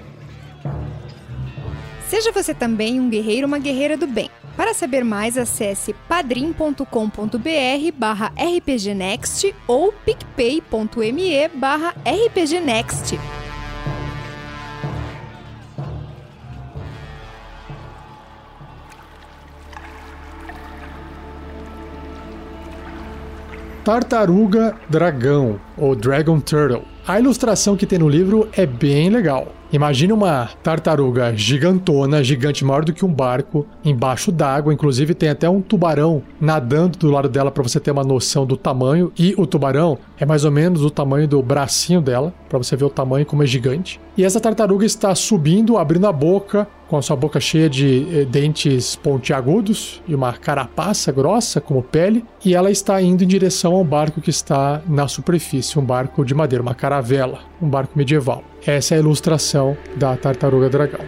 Seja 2.08 2.32
você 2.32 2.52
também 2.52 3.00
um 3.00 3.08
guerreiro 3.08 3.46
ou 3.46 3.48
uma 3.48 3.58
guerreira 3.58 3.96
do 3.96 4.06
bem. 4.06 4.28
Para 4.56 4.74
saber 4.74 5.04
mais, 5.04 5.38
acesse 5.38 5.94
padrim.com.br 6.08 6.84
barra 7.96 8.32
rpgnext 8.36 9.54
ou 9.66 9.92
picpay.me 9.92 11.48
barra 11.54 11.94
rpgnext. 12.04 13.18
Tartaruga 23.84 24.76
Dragão, 24.88 25.60
ou 25.76 25.96
Dragon 25.96 26.38
Turtle. 26.38 26.84
A 27.04 27.18
ilustração 27.18 27.76
que 27.76 27.84
tem 27.84 27.98
no 27.98 28.08
livro 28.08 28.48
é 28.52 28.64
bem 28.64 29.10
legal. 29.10 29.52
Imagine 29.72 30.12
uma 30.12 30.50
tartaruga 30.62 31.34
gigantona, 31.34 32.22
gigante 32.22 32.62
maior 32.62 32.84
do 32.84 32.92
que 32.92 33.06
um 33.06 33.12
barco, 33.12 33.66
embaixo 33.82 34.30
d'água. 34.30 34.74
Inclusive 34.74 35.14
tem 35.14 35.30
até 35.30 35.48
um 35.48 35.62
tubarão 35.62 36.22
nadando 36.38 36.98
do 36.98 37.10
lado 37.10 37.26
dela 37.26 37.50
para 37.50 37.62
você 37.62 37.80
ter 37.80 37.90
uma 37.90 38.04
noção 38.04 38.44
do 38.44 38.54
tamanho. 38.54 39.10
E 39.18 39.34
o 39.38 39.46
tubarão 39.46 39.96
é 40.18 40.26
mais 40.26 40.44
ou 40.44 40.50
menos 40.50 40.84
o 40.84 40.90
tamanho 40.90 41.26
do 41.26 41.42
bracinho 41.42 42.02
dela, 42.02 42.34
para 42.50 42.58
você 42.58 42.76
ver 42.76 42.84
o 42.84 42.90
tamanho 42.90 43.24
como 43.24 43.42
é 43.42 43.46
gigante. 43.46 43.98
E 44.14 44.22
essa 44.22 44.38
tartaruga 44.38 44.84
está 44.84 45.14
subindo, 45.14 45.78
abrindo 45.78 46.06
a 46.06 46.12
boca, 46.12 46.68
com 46.86 46.98
a 46.98 47.02
sua 47.02 47.16
boca 47.16 47.40
cheia 47.40 47.70
de 47.70 48.06
eh, 48.12 48.24
dentes 48.26 48.94
pontiagudos 48.94 50.02
e 50.06 50.14
uma 50.14 50.34
carapaça 50.34 51.10
grossa 51.10 51.62
como 51.62 51.82
pele, 51.82 52.22
e 52.44 52.54
ela 52.54 52.70
está 52.70 53.00
indo 53.00 53.24
em 53.24 53.26
direção 53.26 53.74
a 53.74 53.78
um 53.78 53.84
barco 53.84 54.20
que 54.20 54.28
está 54.28 54.82
na 54.86 55.08
superfície, 55.08 55.78
um 55.78 55.84
barco 55.84 56.22
de 56.26 56.34
madeira, 56.34 56.62
uma 56.62 56.74
caravela, 56.74 57.38
um 57.62 57.70
barco 57.70 57.96
medieval. 57.96 58.44
Essa 58.66 58.94
é 58.94 58.98
a 58.98 59.00
ilustração 59.00 59.76
da 59.96 60.16
tartaruga 60.16 60.68
dragão. 60.68 61.00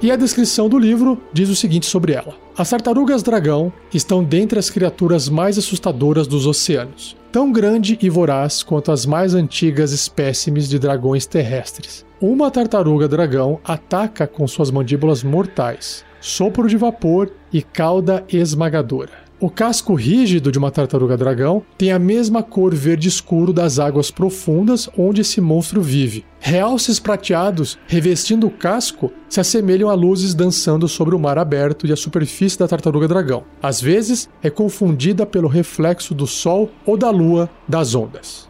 E 0.00 0.10
a 0.10 0.16
descrição 0.16 0.68
do 0.68 0.78
livro 0.78 1.18
diz 1.32 1.48
o 1.48 1.56
seguinte 1.56 1.86
sobre 1.86 2.12
ela: 2.12 2.34
As 2.56 2.70
tartarugas 2.70 3.22
dragão 3.22 3.72
estão 3.92 4.24
dentre 4.24 4.58
as 4.58 4.70
criaturas 4.70 5.28
mais 5.28 5.58
assustadoras 5.58 6.26
dos 6.26 6.46
oceanos, 6.46 7.16
tão 7.30 7.52
grande 7.52 7.98
e 8.00 8.08
voraz 8.08 8.62
quanto 8.62 8.90
as 8.90 9.04
mais 9.04 9.34
antigas 9.34 9.92
espécimes 9.92 10.68
de 10.68 10.78
dragões 10.78 11.26
terrestres. 11.26 12.06
Uma 12.20 12.50
tartaruga 12.50 13.06
dragão 13.06 13.60
ataca 13.64 14.26
com 14.26 14.46
suas 14.46 14.70
mandíbulas 14.70 15.22
mortais, 15.22 16.04
sopro 16.20 16.68
de 16.68 16.76
vapor 16.76 17.30
e 17.52 17.60
cauda 17.60 18.24
esmagadora. 18.28 19.23
O 19.44 19.50
casco 19.50 19.92
rígido 19.92 20.50
de 20.50 20.58
uma 20.58 20.70
tartaruga 20.70 21.18
dragão 21.18 21.62
tem 21.76 21.92
a 21.92 21.98
mesma 21.98 22.42
cor 22.42 22.74
verde 22.74 23.08
escuro 23.08 23.52
das 23.52 23.78
águas 23.78 24.10
profundas 24.10 24.88
onde 24.96 25.20
esse 25.20 25.38
monstro 25.38 25.82
vive. 25.82 26.24
Realces 26.40 26.98
prateados 26.98 27.76
revestindo 27.86 28.46
o 28.46 28.50
casco 28.50 29.12
se 29.28 29.40
assemelham 29.40 29.90
a 29.90 29.94
luzes 29.94 30.32
dançando 30.32 30.88
sobre 30.88 31.14
o 31.14 31.18
mar 31.18 31.36
aberto 31.36 31.86
e 31.86 31.92
a 31.92 31.96
superfície 31.96 32.58
da 32.58 32.66
tartaruga 32.66 33.06
dragão. 33.06 33.44
Às 33.62 33.82
vezes 33.82 34.30
é 34.42 34.48
confundida 34.48 35.26
pelo 35.26 35.46
reflexo 35.46 36.14
do 36.14 36.26
sol 36.26 36.70
ou 36.86 36.96
da 36.96 37.10
lua 37.10 37.50
das 37.68 37.94
ondas. 37.94 38.48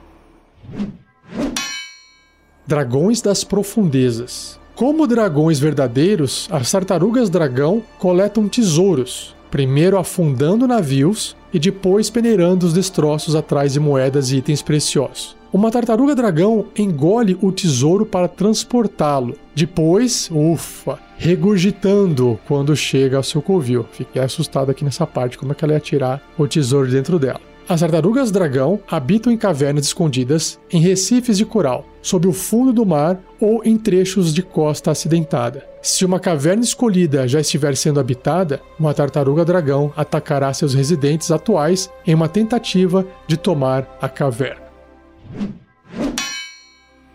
Dragões 2.64 3.20
das 3.20 3.42
profundezas. 3.42 4.60
Como 4.76 5.08
dragões 5.08 5.58
verdadeiros, 5.58 6.48
as 6.52 6.70
tartarugas 6.70 7.28
dragão 7.28 7.82
coletam 7.98 8.48
tesouros, 8.48 9.33
primeiro 9.54 9.96
afundando 9.96 10.66
navios 10.66 11.36
e 11.52 11.60
depois 11.60 12.10
peneirando 12.10 12.66
os 12.66 12.72
destroços 12.72 13.36
atrás 13.36 13.74
de 13.74 13.78
moedas 13.78 14.32
e 14.32 14.38
itens 14.38 14.60
preciosos. 14.60 15.36
Uma 15.52 15.70
tartaruga 15.70 16.12
dragão 16.12 16.66
engole 16.76 17.38
o 17.40 17.52
tesouro 17.52 18.04
para 18.04 18.26
transportá-lo. 18.26 19.36
Depois, 19.54 20.28
ufa, 20.32 20.98
regurgitando 21.16 22.36
quando 22.48 22.74
chega 22.74 23.16
ao 23.16 23.22
seu 23.22 23.40
covil. 23.40 23.86
Fiquei 23.92 24.20
assustado 24.20 24.72
aqui 24.72 24.84
nessa 24.84 25.06
parte, 25.06 25.38
como 25.38 25.52
é 25.52 25.54
que 25.54 25.64
ela 25.64 25.74
ia 25.74 25.78
tirar 25.78 26.20
o 26.36 26.48
tesouro 26.48 26.90
dentro 26.90 27.16
dela. 27.16 27.53
As 27.66 27.80
tartarugas 27.80 28.30
dragão 28.30 28.78
habitam 28.86 29.32
em 29.32 29.38
cavernas 29.38 29.86
escondidas, 29.86 30.60
em 30.70 30.80
recifes 30.80 31.38
de 31.38 31.46
coral, 31.46 31.86
sob 32.02 32.28
o 32.28 32.32
fundo 32.32 32.74
do 32.74 32.84
mar 32.84 33.18
ou 33.40 33.62
em 33.64 33.78
trechos 33.78 34.34
de 34.34 34.42
costa 34.42 34.90
acidentada. 34.90 35.66
Se 35.80 36.04
uma 36.04 36.20
caverna 36.20 36.62
escolhida 36.62 37.26
já 37.26 37.40
estiver 37.40 37.74
sendo 37.74 37.98
habitada, 37.98 38.60
uma 38.78 38.92
tartaruga 38.92 39.46
dragão 39.46 39.90
atacará 39.96 40.52
seus 40.52 40.74
residentes 40.74 41.30
atuais 41.30 41.90
em 42.06 42.14
uma 42.14 42.28
tentativa 42.28 43.06
de 43.26 43.38
tomar 43.38 43.96
a 44.00 44.10
caverna. 44.10 44.64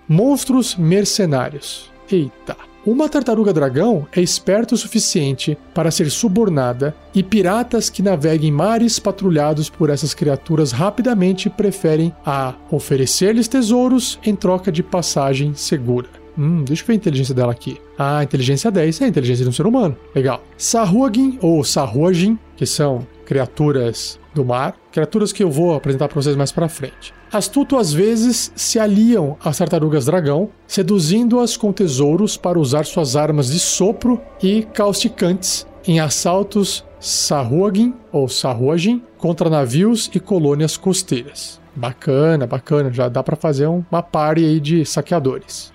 Monstros 0.08 0.76
mercenários. 0.76 1.92
Eita! 2.12 2.69
Uma 2.86 3.10
tartaruga 3.10 3.52
dragão 3.52 4.08
é 4.12 4.22
esperta 4.22 4.74
o 4.74 4.78
suficiente 4.78 5.58
para 5.74 5.92
ser 5.92 6.10
subornada 6.10 6.96
e 7.14 7.22
piratas 7.22 7.90
que 7.90 8.02
naveguem 8.02 8.52
mares 8.52 9.00
patrulhados 9.00 9.70
por 9.70 9.90
essas 9.90 10.14
criaturas 10.14 10.72
rapidamente 10.72 11.50
preferem 11.50 12.14
a 12.26 12.56
oferecer-lhes 12.72 13.48
tesouros 13.48 14.18
em 14.24 14.36
troca 14.36 14.72
de 14.72 14.82
passagem 14.82 15.54
segura. 15.54 16.08
Hum, 16.38 16.64
deixa 16.64 16.84
eu 16.84 16.88
ver 16.88 16.94
a 16.94 16.96
inteligência 16.96 17.36
dela 17.36 17.52
aqui. 17.52 17.78
Ah, 17.98 18.24
inteligência 18.24 18.72
10 18.72 19.02
é 19.02 19.06
a 19.06 19.08
inteligência 19.10 19.44
de 19.44 19.50
um 19.50 19.54
ser 19.54 19.68
humano. 19.68 19.98
Legal. 20.16 20.42
Sahuagin 20.58 21.38
ou 21.42 21.62
Sahuagin, 21.66 22.40
que 22.56 22.66
são 22.66 23.06
criaturas 23.26 24.18
do 24.40 24.46
mar, 24.46 24.74
criaturas 24.90 25.34
que 25.34 25.44
eu 25.44 25.52
vou 25.52 25.76
apresentar 25.76 26.08
para 26.08 26.22
vocês 26.22 26.36
mais 26.36 26.52
para 26.52 26.70
frente. 26.70 27.14
Astuto 27.32 27.78
às 27.78 27.92
vezes 27.92 28.52
se 28.56 28.80
aliam 28.80 29.36
às 29.44 29.58
tartarugas 29.58 30.06
dragão, 30.06 30.50
seduzindo-as 30.66 31.58
com 31.58 31.74
tesouros 31.74 32.38
para 32.38 32.58
usar 32.58 32.86
suas 32.86 33.18
armas 33.18 33.48
de 33.48 33.60
sopro 33.60 34.22
e 34.42 34.64
causticantes 34.74 35.68
em 35.86 36.00
assaltos 36.00 36.86
Sahuagin 37.00 37.94
ou 38.12 38.28
Sahuagin 38.30 39.04
contra 39.18 39.50
navios 39.50 40.10
e 40.14 40.20
colônias 40.20 40.78
costeiras. 40.78 41.60
Bacana, 41.76 42.48
bacana, 42.48 42.92
já 42.92 43.10
dá 43.10 43.22
para 43.22 43.36
fazer 43.36 43.68
uma 43.68 44.02
party 44.02 44.44
aí 44.46 44.60
de 44.60 44.86
saqueadores. 44.86 45.72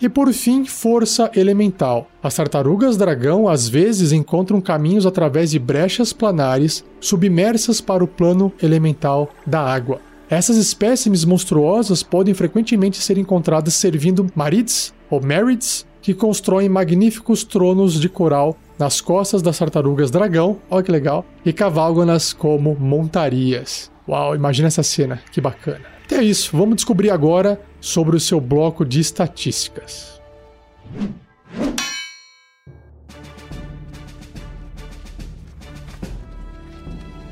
E 0.00 0.08
por 0.08 0.32
fim, 0.32 0.64
força 0.64 1.30
elemental. 1.34 2.08
As 2.22 2.36
tartarugas 2.36 2.96
dragão 2.96 3.48
às 3.48 3.68
vezes 3.68 4.12
encontram 4.12 4.60
caminhos 4.60 5.04
através 5.04 5.50
de 5.50 5.58
brechas 5.58 6.12
planares 6.12 6.84
submersas 7.00 7.80
para 7.80 8.04
o 8.04 8.08
plano 8.08 8.52
elemental 8.62 9.30
da 9.44 9.60
água. 9.60 10.00
Essas 10.30 10.56
espécimes 10.56 11.24
monstruosas 11.24 12.02
podem 12.02 12.34
frequentemente 12.34 12.98
ser 12.98 13.18
encontradas 13.18 13.74
servindo 13.74 14.26
marids 14.36 14.94
ou 15.10 15.20
marids 15.20 15.86
que 16.00 16.14
constroem 16.14 16.68
magníficos 16.68 17.42
tronos 17.42 17.98
de 17.98 18.08
coral 18.08 18.56
nas 18.78 19.00
costas 19.00 19.42
das 19.42 19.58
tartarugas 19.58 20.10
dragão, 20.10 20.58
olha 20.70 20.82
que 20.82 20.92
legal, 20.92 21.24
e 21.44 21.52
cavalgam-nas 21.52 22.32
como 22.32 22.76
montarias. 22.78 23.90
Uau, 24.08 24.34
imagina 24.36 24.68
essa 24.68 24.82
cena, 24.82 25.20
que 25.32 25.40
bacana. 25.40 25.80
Então 26.06 26.18
é 26.18 26.24
isso, 26.24 26.56
vamos 26.56 26.76
descobrir 26.76 27.10
agora 27.10 27.60
sobre 27.80 28.16
o 28.16 28.20
seu 28.20 28.40
bloco 28.40 28.84
de 28.84 29.00
estatísticas. 29.00 30.20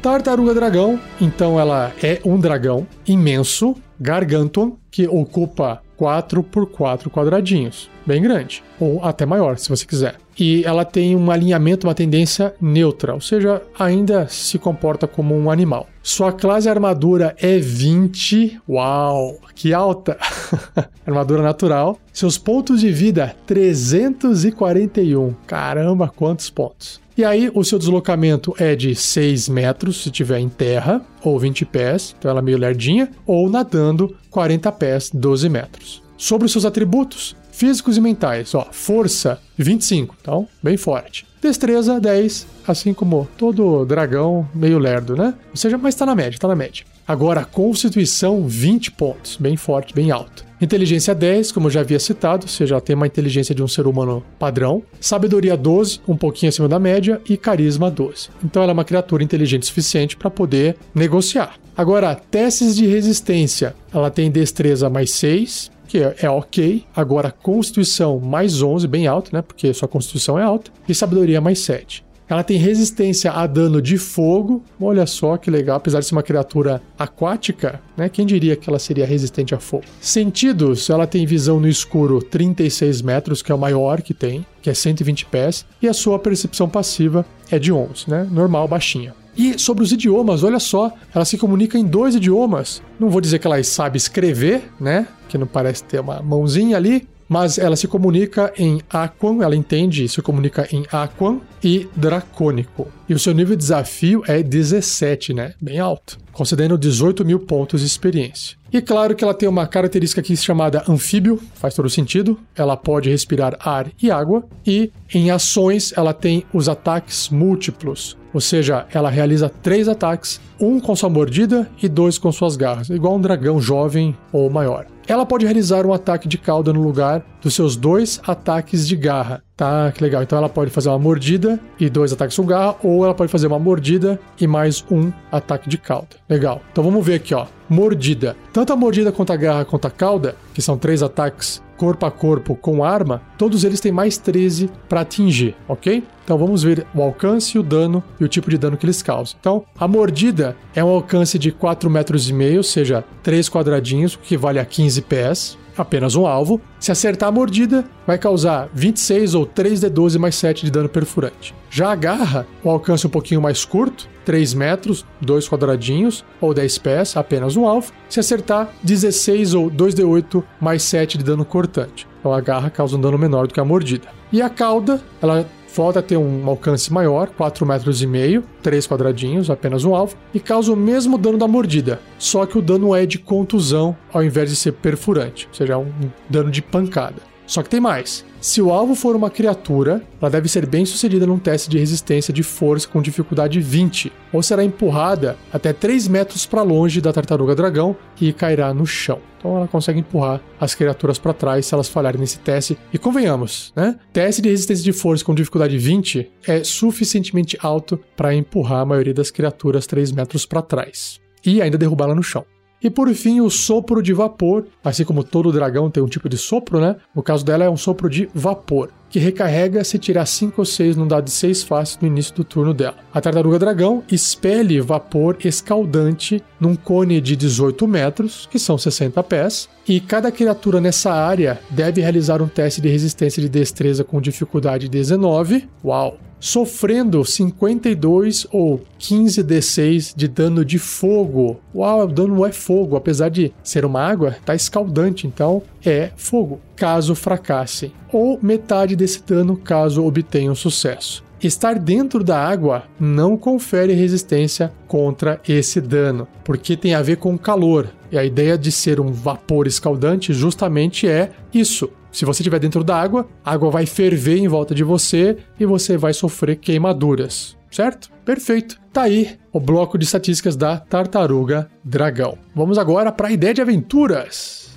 Tartaruga 0.02 0.54
dragão, 0.54 1.00
então 1.20 1.58
ela 1.58 1.92
é 2.00 2.20
um 2.24 2.38
dragão 2.38 2.86
imenso, 3.06 3.74
gargantuan, 3.98 4.72
que 4.88 5.08
ocupa 5.08 5.82
4 5.96 6.44
por 6.44 6.70
4 6.70 7.10
quadradinhos, 7.10 7.90
bem 8.06 8.22
grande, 8.22 8.62
ou 8.78 9.04
até 9.04 9.26
maior, 9.26 9.58
se 9.58 9.68
você 9.68 9.84
quiser. 9.84 10.25
E 10.38 10.62
ela 10.64 10.84
tem 10.84 11.16
um 11.16 11.30
alinhamento, 11.30 11.86
uma 11.86 11.94
tendência 11.94 12.54
neutra, 12.60 13.14
ou 13.14 13.20
seja, 13.20 13.62
ainda 13.78 14.28
se 14.28 14.58
comporta 14.58 15.06
como 15.06 15.34
um 15.34 15.50
animal. 15.50 15.88
Sua 16.02 16.30
classe 16.30 16.68
armadura 16.68 17.34
é 17.38 17.58
20. 17.58 18.60
Uau, 18.68 19.38
que 19.54 19.72
alta! 19.72 20.18
armadura 21.06 21.42
natural. 21.42 21.98
Seus 22.12 22.36
pontos 22.36 22.80
de 22.80 22.92
vida 22.92 23.34
341. 23.46 25.34
Caramba, 25.46 26.12
quantos 26.14 26.50
pontos! 26.50 27.00
E 27.16 27.24
aí, 27.24 27.50
o 27.54 27.64
seu 27.64 27.78
deslocamento 27.78 28.54
é 28.58 28.76
de 28.76 28.94
6 28.94 29.48
metros 29.48 30.02
se 30.02 30.10
tiver 30.10 30.38
em 30.38 30.50
terra, 30.50 31.00
ou 31.22 31.38
20 31.38 31.64
pés, 31.64 32.14
então 32.18 32.30
ela 32.30 32.40
é 32.40 32.42
meio 32.42 32.58
lerdinha, 32.58 33.10
ou 33.26 33.48
nadando 33.48 34.14
40 34.30 34.70
pés, 34.72 35.10
12 35.14 35.48
metros. 35.48 36.02
Sobre 36.18 36.44
os 36.44 36.52
seus 36.52 36.66
atributos, 36.66 37.34
físicos 37.56 37.96
e 37.96 38.00
mentais, 38.02 38.54
ó, 38.54 38.68
força 38.70 39.40
25, 39.56 40.14
então 40.20 40.46
bem 40.62 40.76
forte. 40.76 41.26
Destreza 41.40 41.98
10, 41.98 42.46
assim 42.68 42.92
como 42.92 43.26
todo 43.38 43.84
dragão 43.86 44.46
meio 44.54 44.78
lerdo, 44.78 45.16
né? 45.16 45.32
Ou 45.50 45.56
seja, 45.56 45.78
mas 45.78 45.94
tá 45.94 46.04
na 46.04 46.14
média, 46.14 46.38
tá 46.38 46.48
na 46.48 46.54
média. 46.54 46.84
Agora, 47.08 47.44
Constituição 47.44 48.46
20 48.46 48.90
pontos, 48.92 49.36
bem 49.36 49.56
forte, 49.56 49.94
bem 49.94 50.10
alto. 50.10 50.44
Inteligência 50.60 51.14
10, 51.14 51.52
como 51.52 51.66
eu 51.66 51.70
já 51.70 51.80
havia 51.80 52.00
citado, 52.00 52.48
seja, 52.48 52.74
ela 52.74 52.80
tem 52.80 52.96
uma 52.96 53.06
inteligência 53.06 53.54
de 53.54 53.62
um 53.62 53.68
ser 53.68 53.86
humano 53.86 54.24
padrão. 54.38 54.82
Sabedoria 55.00 55.56
12, 55.56 56.00
um 56.08 56.16
pouquinho 56.16 56.48
acima 56.48 56.68
da 56.68 56.78
média. 56.78 57.20
E 57.28 57.36
Carisma 57.36 57.90
12. 57.90 58.30
Então 58.42 58.62
ela 58.62 58.72
é 58.72 58.74
uma 58.74 58.84
criatura 58.84 59.22
inteligente 59.22 59.62
o 59.62 59.66
suficiente 59.66 60.16
para 60.16 60.30
poder 60.30 60.76
negociar. 60.94 61.54
Agora, 61.76 62.14
testes 62.14 62.74
de 62.74 62.86
resistência. 62.86 63.74
Ela 63.92 64.10
tem 64.10 64.30
destreza 64.30 64.88
mais 64.88 65.10
6, 65.12 65.70
que 65.96 66.02
é, 66.02 66.26
é, 66.26 66.30
ok. 66.30 66.84
Agora, 66.94 67.30
Constituição 67.30 68.20
mais 68.20 68.60
11, 68.60 68.86
bem 68.86 69.06
alto, 69.06 69.34
né? 69.34 69.40
Porque 69.40 69.72
sua 69.72 69.88
Constituição 69.88 70.38
é 70.38 70.42
alta. 70.42 70.70
E 70.86 70.94
Sabedoria 70.94 71.40
mais 71.40 71.60
7. 71.60 72.04
Ela 72.28 72.42
tem 72.42 72.58
resistência 72.58 73.30
a 73.30 73.46
dano 73.46 73.80
de 73.80 73.96
fogo. 73.96 74.62
Olha 74.80 75.06
só 75.06 75.36
que 75.36 75.48
legal, 75.48 75.76
apesar 75.76 76.00
de 76.00 76.06
ser 76.06 76.14
uma 76.14 76.24
criatura 76.24 76.82
aquática, 76.98 77.80
né? 77.96 78.08
Quem 78.08 78.26
diria 78.26 78.56
que 78.56 78.68
ela 78.68 78.80
seria 78.80 79.06
resistente 79.06 79.54
a 79.54 79.60
fogo? 79.60 79.84
Sentidos, 80.00 80.90
ela 80.90 81.06
tem 81.06 81.24
visão 81.24 81.60
no 81.60 81.68
escuro 81.68 82.20
36 82.20 83.00
metros, 83.00 83.42
que 83.42 83.52
é 83.52 83.54
o 83.54 83.58
maior 83.58 84.02
que 84.02 84.12
tem, 84.12 84.44
que 84.60 84.68
é 84.68 84.74
120 84.74 85.24
pés, 85.26 85.64
e 85.80 85.88
a 85.88 85.94
sua 85.94 86.18
percepção 86.18 86.68
passiva 86.68 87.24
é 87.48 87.60
de 87.60 87.72
11, 87.72 88.10
né? 88.10 88.28
Normal, 88.30 88.66
baixinha. 88.66 89.14
E 89.36 89.58
sobre 89.58 89.84
os 89.84 89.92
idiomas, 89.92 90.42
olha 90.42 90.58
só, 90.58 90.92
ela 91.14 91.24
se 91.24 91.36
comunica 91.36 91.78
em 91.78 91.84
dois 91.84 92.14
idiomas. 92.14 92.82
Não 92.98 93.10
vou 93.10 93.20
dizer 93.20 93.38
que 93.38 93.46
ela 93.46 93.62
sabe 93.62 93.98
escrever, 93.98 94.70
né? 94.80 95.06
Que 95.28 95.36
não 95.36 95.46
parece 95.46 95.84
ter 95.84 96.00
uma 96.00 96.22
mãozinha 96.22 96.76
ali, 96.76 97.06
mas 97.28 97.58
ela 97.58 97.76
se 97.76 97.88
comunica 97.88 98.52
em 98.56 98.80
Aquan, 98.88 99.42
ela 99.42 99.56
entende 99.56 100.08
se 100.08 100.22
comunica 100.22 100.68
em 100.72 100.84
Aquan 100.90 101.40
e 101.62 101.88
Dracônico. 101.96 102.88
E 103.08 103.14
o 103.14 103.18
seu 103.18 103.34
nível 103.34 103.56
de 103.56 103.62
desafio 103.62 104.22
é 104.26 104.42
17, 104.42 105.34
né? 105.34 105.54
Bem 105.60 105.78
alto, 105.78 106.18
concedendo 106.32 106.78
18 106.78 107.24
mil 107.24 107.40
pontos 107.40 107.80
de 107.80 107.86
experiência. 107.86 108.56
E 108.72 108.80
claro 108.80 109.14
que 109.14 109.24
ela 109.24 109.34
tem 109.34 109.48
uma 109.48 109.66
característica 109.66 110.20
aqui 110.20 110.36
chamada 110.36 110.84
anfíbio, 110.88 111.40
faz 111.54 111.74
todo 111.74 111.88
sentido. 111.88 112.38
Ela 112.54 112.76
pode 112.76 113.08
respirar 113.10 113.56
ar 113.60 113.88
e 114.00 114.10
água. 114.10 114.44
E 114.66 114.92
em 115.12 115.30
ações 115.30 115.92
ela 115.96 116.12
tem 116.12 116.44
os 116.52 116.68
ataques 116.68 117.28
múltiplos, 117.28 118.16
ou 118.36 118.40
seja, 118.40 118.84
ela 118.92 119.08
realiza 119.08 119.48
três 119.48 119.88
ataques, 119.88 120.38
um 120.60 120.78
com 120.78 120.94
sua 120.94 121.08
mordida 121.08 121.66
e 121.82 121.88
dois 121.88 122.18
com 122.18 122.30
suas 122.30 122.54
garras, 122.54 122.90
igual 122.90 123.16
um 123.16 123.20
dragão 123.20 123.58
jovem 123.58 124.14
ou 124.30 124.50
maior. 124.50 124.84
Ela 125.08 125.24
pode 125.24 125.46
realizar 125.46 125.86
um 125.86 125.92
ataque 125.94 126.28
de 126.28 126.36
cauda 126.36 126.70
no 126.70 126.82
lugar 126.82 127.24
dos 127.40 127.54
seus 127.54 127.76
dois 127.76 128.20
ataques 128.26 128.86
de 128.86 128.94
garra. 128.94 129.42
Tá, 129.56 129.90
que 129.90 130.04
legal. 130.04 130.22
Então 130.22 130.36
ela 130.36 130.50
pode 130.50 130.70
fazer 130.70 130.90
uma 130.90 130.98
mordida 130.98 131.58
e 131.80 131.88
dois 131.88 132.12
ataques 132.12 132.36
com 132.36 132.44
garra, 132.44 132.76
ou 132.82 133.04
ela 133.04 133.14
pode 133.14 133.32
fazer 133.32 133.46
uma 133.46 133.58
mordida 133.58 134.20
e 134.38 134.46
mais 134.46 134.84
um 134.90 135.10
ataque 135.32 135.66
de 135.66 135.78
cauda. 135.78 136.08
Legal. 136.28 136.60
Então 136.70 136.84
vamos 136.84 137.06
ver 137.06 137.14
aqui, 137.14 137.34
ó. 137.34 137.46
Mordida. 137.70 138.36
Tanto 138.52 138.70
a 138.70 138.76
mordida 138.76 139.10
quanto 139.10 139.32
a 139.32 139.36
garra 139.36 139.64
quanto 139.64 139.86
a 139.86 139.90
cauda, 139.90 140.36
que 140.52 140.60
são 140.60 140.76
três 140.76 141.02
ataques 141.02 141.62
corpo 141.76 142.06
a 142.06 142.10
corpo 142.10 142.56
com 142.56 142.82
arma, 142.82 143.22
todos 143.38 143.64
eles 143.64 143.80
têm 143.80 143.92
mais 143.92 144.18
13 144.18 144.70
para 144.88 145.02
atingir, 145.02 145.54
ok? 145.68 146.02
Então 146.24 146.36
vamos 146.36 146.62
ver 146.62 146.86
o 146.94 147.02
alcance, 147.02 147.58
o 147.58 147.62
dano 147.62 148.02
e 148.18 148.24
o 148.24 148.28
tipo 148.28 148.50
de 148.50 148.58
dano 148.58 148.76
que 148.76 148.84
eles 148.84 149.02
causam. 149.02 149.36
Então, 149.38 149.64
a 149.78 149.86
mordida 149.86 150.56
é 150.74 150.82
um 150.82 150.88
alcance 150.88 151.38
de 151.38 151.52
4 151.52 151.88
metros 151.88 152.28
e 152.28 152.32
meio, 152.32 152.58
ou 152.58 152.62
seja, 152.62 153.04
3 153.22 153.48
quadradinhos, 153.48 154.14
o 154.14 154.18
que 154.18 154.36
vale 154.36 154.58
a 154.58 154.64
15 154.64 155.02
pés 155.02 155.58
apenas 155.76 156.14
um 156.16 156.26
alvo. 156.26 156.60
Se 156.78 156.92
acertar 156.92 157.28
a 157.28 157.32
mordida, 157.32 157.84
vai 158.06 158.18
causar 158.18 158.68
26 158.72 159.34
ou 159.34 159.46
3d12 159.46 160.18
mais 160.18 160.34
7 160.36 160.64
de 160.64 160.70
dano 160.70 160.88
perfurante. 160.88 161.54
Já 161.70 161.92
a 161.92 161.96
garra, 161.96 162.46
o 162.62 162.70
alcance 162.70 163.06
um 163.06 163.10
pouquinho 163.10 163.40
mais 163.40 163.64
curto, 163.64 164.08
3 164.24 164.54
metros, 164.54 165.04
2 165.20 165.48
quadradinhos 165.48 166.24
ou 166.40 166.52
10 166.52 166.78
pés, 166.78 167.16
apenas 167.16 167.56
um 167.56 167.66
alvo. 167.66 167.92
Se 168.08 168.20
acertar, 168.20 168.70
16 168.82 169.54
ou 169.54 169.70
2d8 169.70 170.42
mais 170.60 170.82
7 170.82 171.18
de 171.18 171.24
dano 171.24 171.44
cortante. 171.44 172.06
Então 172.20 172.32
a 172.32 172.40
garra 172.40 172.70
causa 172.70 172.96
um 172.96 173.00
dano 173.00 173.18
menor 173.18 173.46
do 173.46 173.54
que 173.54 173.60
a 173.60 173.64
mordida. 173.64 174.08
E 174.32 174.42
a 174.42 174.50
cauda, 174.50 175.00
ela 175.22 175.46
Volta 175.76 175.98
a 175.98 176.02
ter 176.02 176.16
um 176.16 176.48
alcance 176.48 176.90
maior, 176.90 177.28
4 177.28 177.66
metros 177.66 178.00
e 178.00 178.06
meio, 178.06 178.42
3 178.62 178.86
quadradinhos, 178.86 179.50
apenas 179.50 179.84
um 179.84 179.94
alvo, 179.94 180.16
e 180.32 180.40
causa 180.40 180.72
o 180.72 180.76
mesmo 180.76 181.18
dano 181.18 181.36
da 181.36 181.46
mordida, 181.46 182.00
só 182.18 182.46
que 182.46 182.56
o 182.56 182.62
dano 182.62 182.96
é 182.96 183.04
de 183.04 183.18
contusão 183.18 183.94
ao 184.10 184.24
invés 184.24 184.48
de 184.48 184.56
ser 184.56 184.72
perfurante, 184.72 185.46
ou 185.48 185.54
seja, 185.54 185.76
um 185.76 185.92
dano 186.30 186.50
de 186.50 186.62
pancada. 186.62 187.20
Só 187.46 187.62
que 187.62 187.70
tem 187.70 187.80
mais. 187.80 188.24
Se 188.40 188.60
o 188.60 188.70
alvo 188.70 188.94
for 188.94 189.16
uma 189.16 189.30
criatura, 189.30 190.02
ela 190.20 190.30
deve 190.30 190.48
ser 190.48 190.66
bem 190.66 190.84
sucedida 190.84 191.26
num 191.26 191.38
teste 191.38 191.68
de 191.68 191.78
resistência 191.78 192.32
de 192.32 192.42
força 192.42 192.86
com 192.86 193.02
dificuldade 193.02 193.60
20, 193.60 194.12
ou 194.32 194.42
será 194.42 194.62
empurrada 194.62 195.36
até 195.52 195.72
3 195.72 196.08
metros 196.08 196.46
para 196.46 196.62
longe 196.62 197.00
da 197.00 197.12
tartaruga 197.12 197.54
dragão 197.54 197.96
e 198.20 198.32
cairá 198.32 198.72
no 198.72 198.86
chão. 198.86 199.20
Então 199.38 199.56
ela 199.56 199.68
consegue 199.68 200.00
empurrar 200.00 200.40
as 200.60 200.74
criaturas 200.74 201.18
para 201.18 201.32
trás 201.32 201.66
se 201.66 201.74
elas 201.74 201.88
falharem 201.88 202.20
nesse 202.20 202.38
teste. 202.38 202.76
E 202.92 202.98
convenhamos, 202.98 203.72
né? 203.76 203.98
Teste 204.12 204.42
de 204.42 204.48
resistência 204.48 204.84
de 204.84 204.92
força 204.92 205.24
com 205.24 205.34
dificuldade 205.34 205.78
20 205.78 206.30
é 206.46 206.64
suficientemente 206.64 207.56
alto 207.60 207.98
para 208.16 208.34
empurrar 208.34 208.80
a 208.80 208.86
maioria 208.86 209.14
das 209.14 209.30
criaturas 209.30 209.86
3 209.86 210.12
metros 210.12 210.44
para 210.44 210.62
trás 210.62 211.20
e 211.44 211.62
ainda 211.62 211.78
derrubá-la 211.78 212.14
no 212.14 212.22
chão. 212.22 212.44
E 212.82 212.90
por 212.90 213.12
fim, 213.14 213.40
o 213.40 213.50
sopro 213.50 214.02
de 214.02 214.12
vapor, 214.12 214.66
assim 214.84 215.04
como 215.04 215.24
todo 215.24 215.52
dragão 215.52 215.90
tem 215.90 216.02
um 216.02 216.08
tipo 216.08 216.28
de 216.28 216.36
sopro, 216.36 216.80
né? 216.80 216.96
No 217.14 217.22
caso 217.22 217.44
dela 217.44 217.64
é 217.64 217.70
um 217.70 217.76
sopro 217.76 218.08
de 218.08 218.28
vapor, 218.34 218.90
que 219.08 219.18
recarrega 219.18 219.82
se 219.82 219.98
tirar 219.98 220.26
5 220.26 220.60
ou 220.60 220.64
6 220.64 220.96
num 220.96 221.08
dado 221.08 221.24
de 221.24 221.30
6 221.30 221.62
faces 221.62 221.98
no 222.00 222.06
início 222.06 222.34
do 222.34 222.44
turno 222.44 222.74
dela. 222.74 222.96
A 223.12 223.20
tartaruga 223.20 223.58
dragão 223.58 224.02
expele 224.12 224.80
vapor 224.80 225.36
escaldante 225.44 226.42
num 226.60 226.76
cone 226.76 227.20
de 227.20 227.34
18 227.34 227.88
metros, 227.88 228.46
que 228.50 228.58
são 228.58 228.76
60 228.76 229.22
pés, 229.22 229.68
e 229.88 229.98
cada 229.98 230.30
criatura 230.30 230.80
nessa 230.80 231.12
área 231.12 231.60
deve 231.70 232.00
realizar 232.00 232.42
um 232.42 232.48
teste 232.48 232.80
de 232.80 232.88
resistência 232.88 233.40
de 233.40 233.48
destreza 233.48 234.04
com 234.04 234.20
dificuldade 234.20 234.88
19. 234.88 235.68
Uau! 235.84 236.18
Sofrendo 236.46 237.24
52 237.24 238.46
ou 238.52 238.80
15 239.00 239.42
D6 239.42 240.12
de 240.14 240.28
dano 240.28 240.64
de 240.64 240.78
fogo. 240.78 241.58
Uau, 241.74 242.04
o 242.04 242.06
dano 242.06 242.46
é 242.46 242.52
fogo, 242.52 242.94
apesar 242.94 243.30
de 243.30 243.52
ser 243.64 243.84
uma 243.84 244.00
água, 244.00 244.36
tá 244.44 244.54
escaldante, 244.54 245.26
então 245.26 245.60
é 245.84 246.12
fogo, 246.16 246.60
caso 246.76 247.16
fracasse, 247.16 247.92
ou 248.12 248.38
metade 248.40 248.94
desse 248.94 249.20
dano 249.24 249.56
caso 249.56 250.04
obtenham 250.04 250.54
sucesso. 250.54 251.24
Estar 251.42 251.80
dentro 251.80 252.22
da 252.22 252.38
água 252.38 252.84
não 252.98 253.36
confere 253.36 253.92
resistência 253.92 254.72
contra 254.86 255.40
esse 255.48 255.80
dano, 255.80 256.28
porque 256.44 256.76
tem 256.76 256.94
a 256.94 257.02
ver 257.02 257.16
com 257.16 257.36
calor. 257.36 257.88
E 258.10 258.16
a 258.16 258.24
ideia 258.24 258.56
de 258.56 258.70
ser 258.70 259.00
um 259.00 259.12
vapor 259.12 259.66
escaldante 259.66 260.32
justamente 260.32 261.08
é 261.08 261.30
isso. 261.52 261.90
Se 262.16 262.24
você 262.24 262.40
estiver 262.40 262.58
dentro 262.58 262.82
da 262.82 262.96
água, 262.96 263.28
a 263.44 263.52
água 263.52 263.70
vai 263.70 263.84
ferver 263.84 264.38
em 264.38 264.48
volta 264.48 264.74
de 264.74 264.82
você 264.82 265.36
e 265.60 265.66
você 265.66 265.98
vai 265.98 266.14
sofrer 266.14 266.56
queimaduras, 266.56 267.58
certo? 267.70 268.10
Perfeito. 268.24 268.80
Tá 268.90 269.02
aí 269.02 269.38
o 269.52 269.60
bloco 269.60 269.98
de 269.98 270.06
estatísticas 270.06 270.56
da 270.56 270.78
tartaruga 270.78 271.70
dragão. 271.84 272.38
Vamos 272.54 272.78
agora 272.78 273.12
para 273.12 273.28
a 273.28 273.32
ideia 273.32 273.52
de 273.52 273.60
aventuras. 273.60 274.70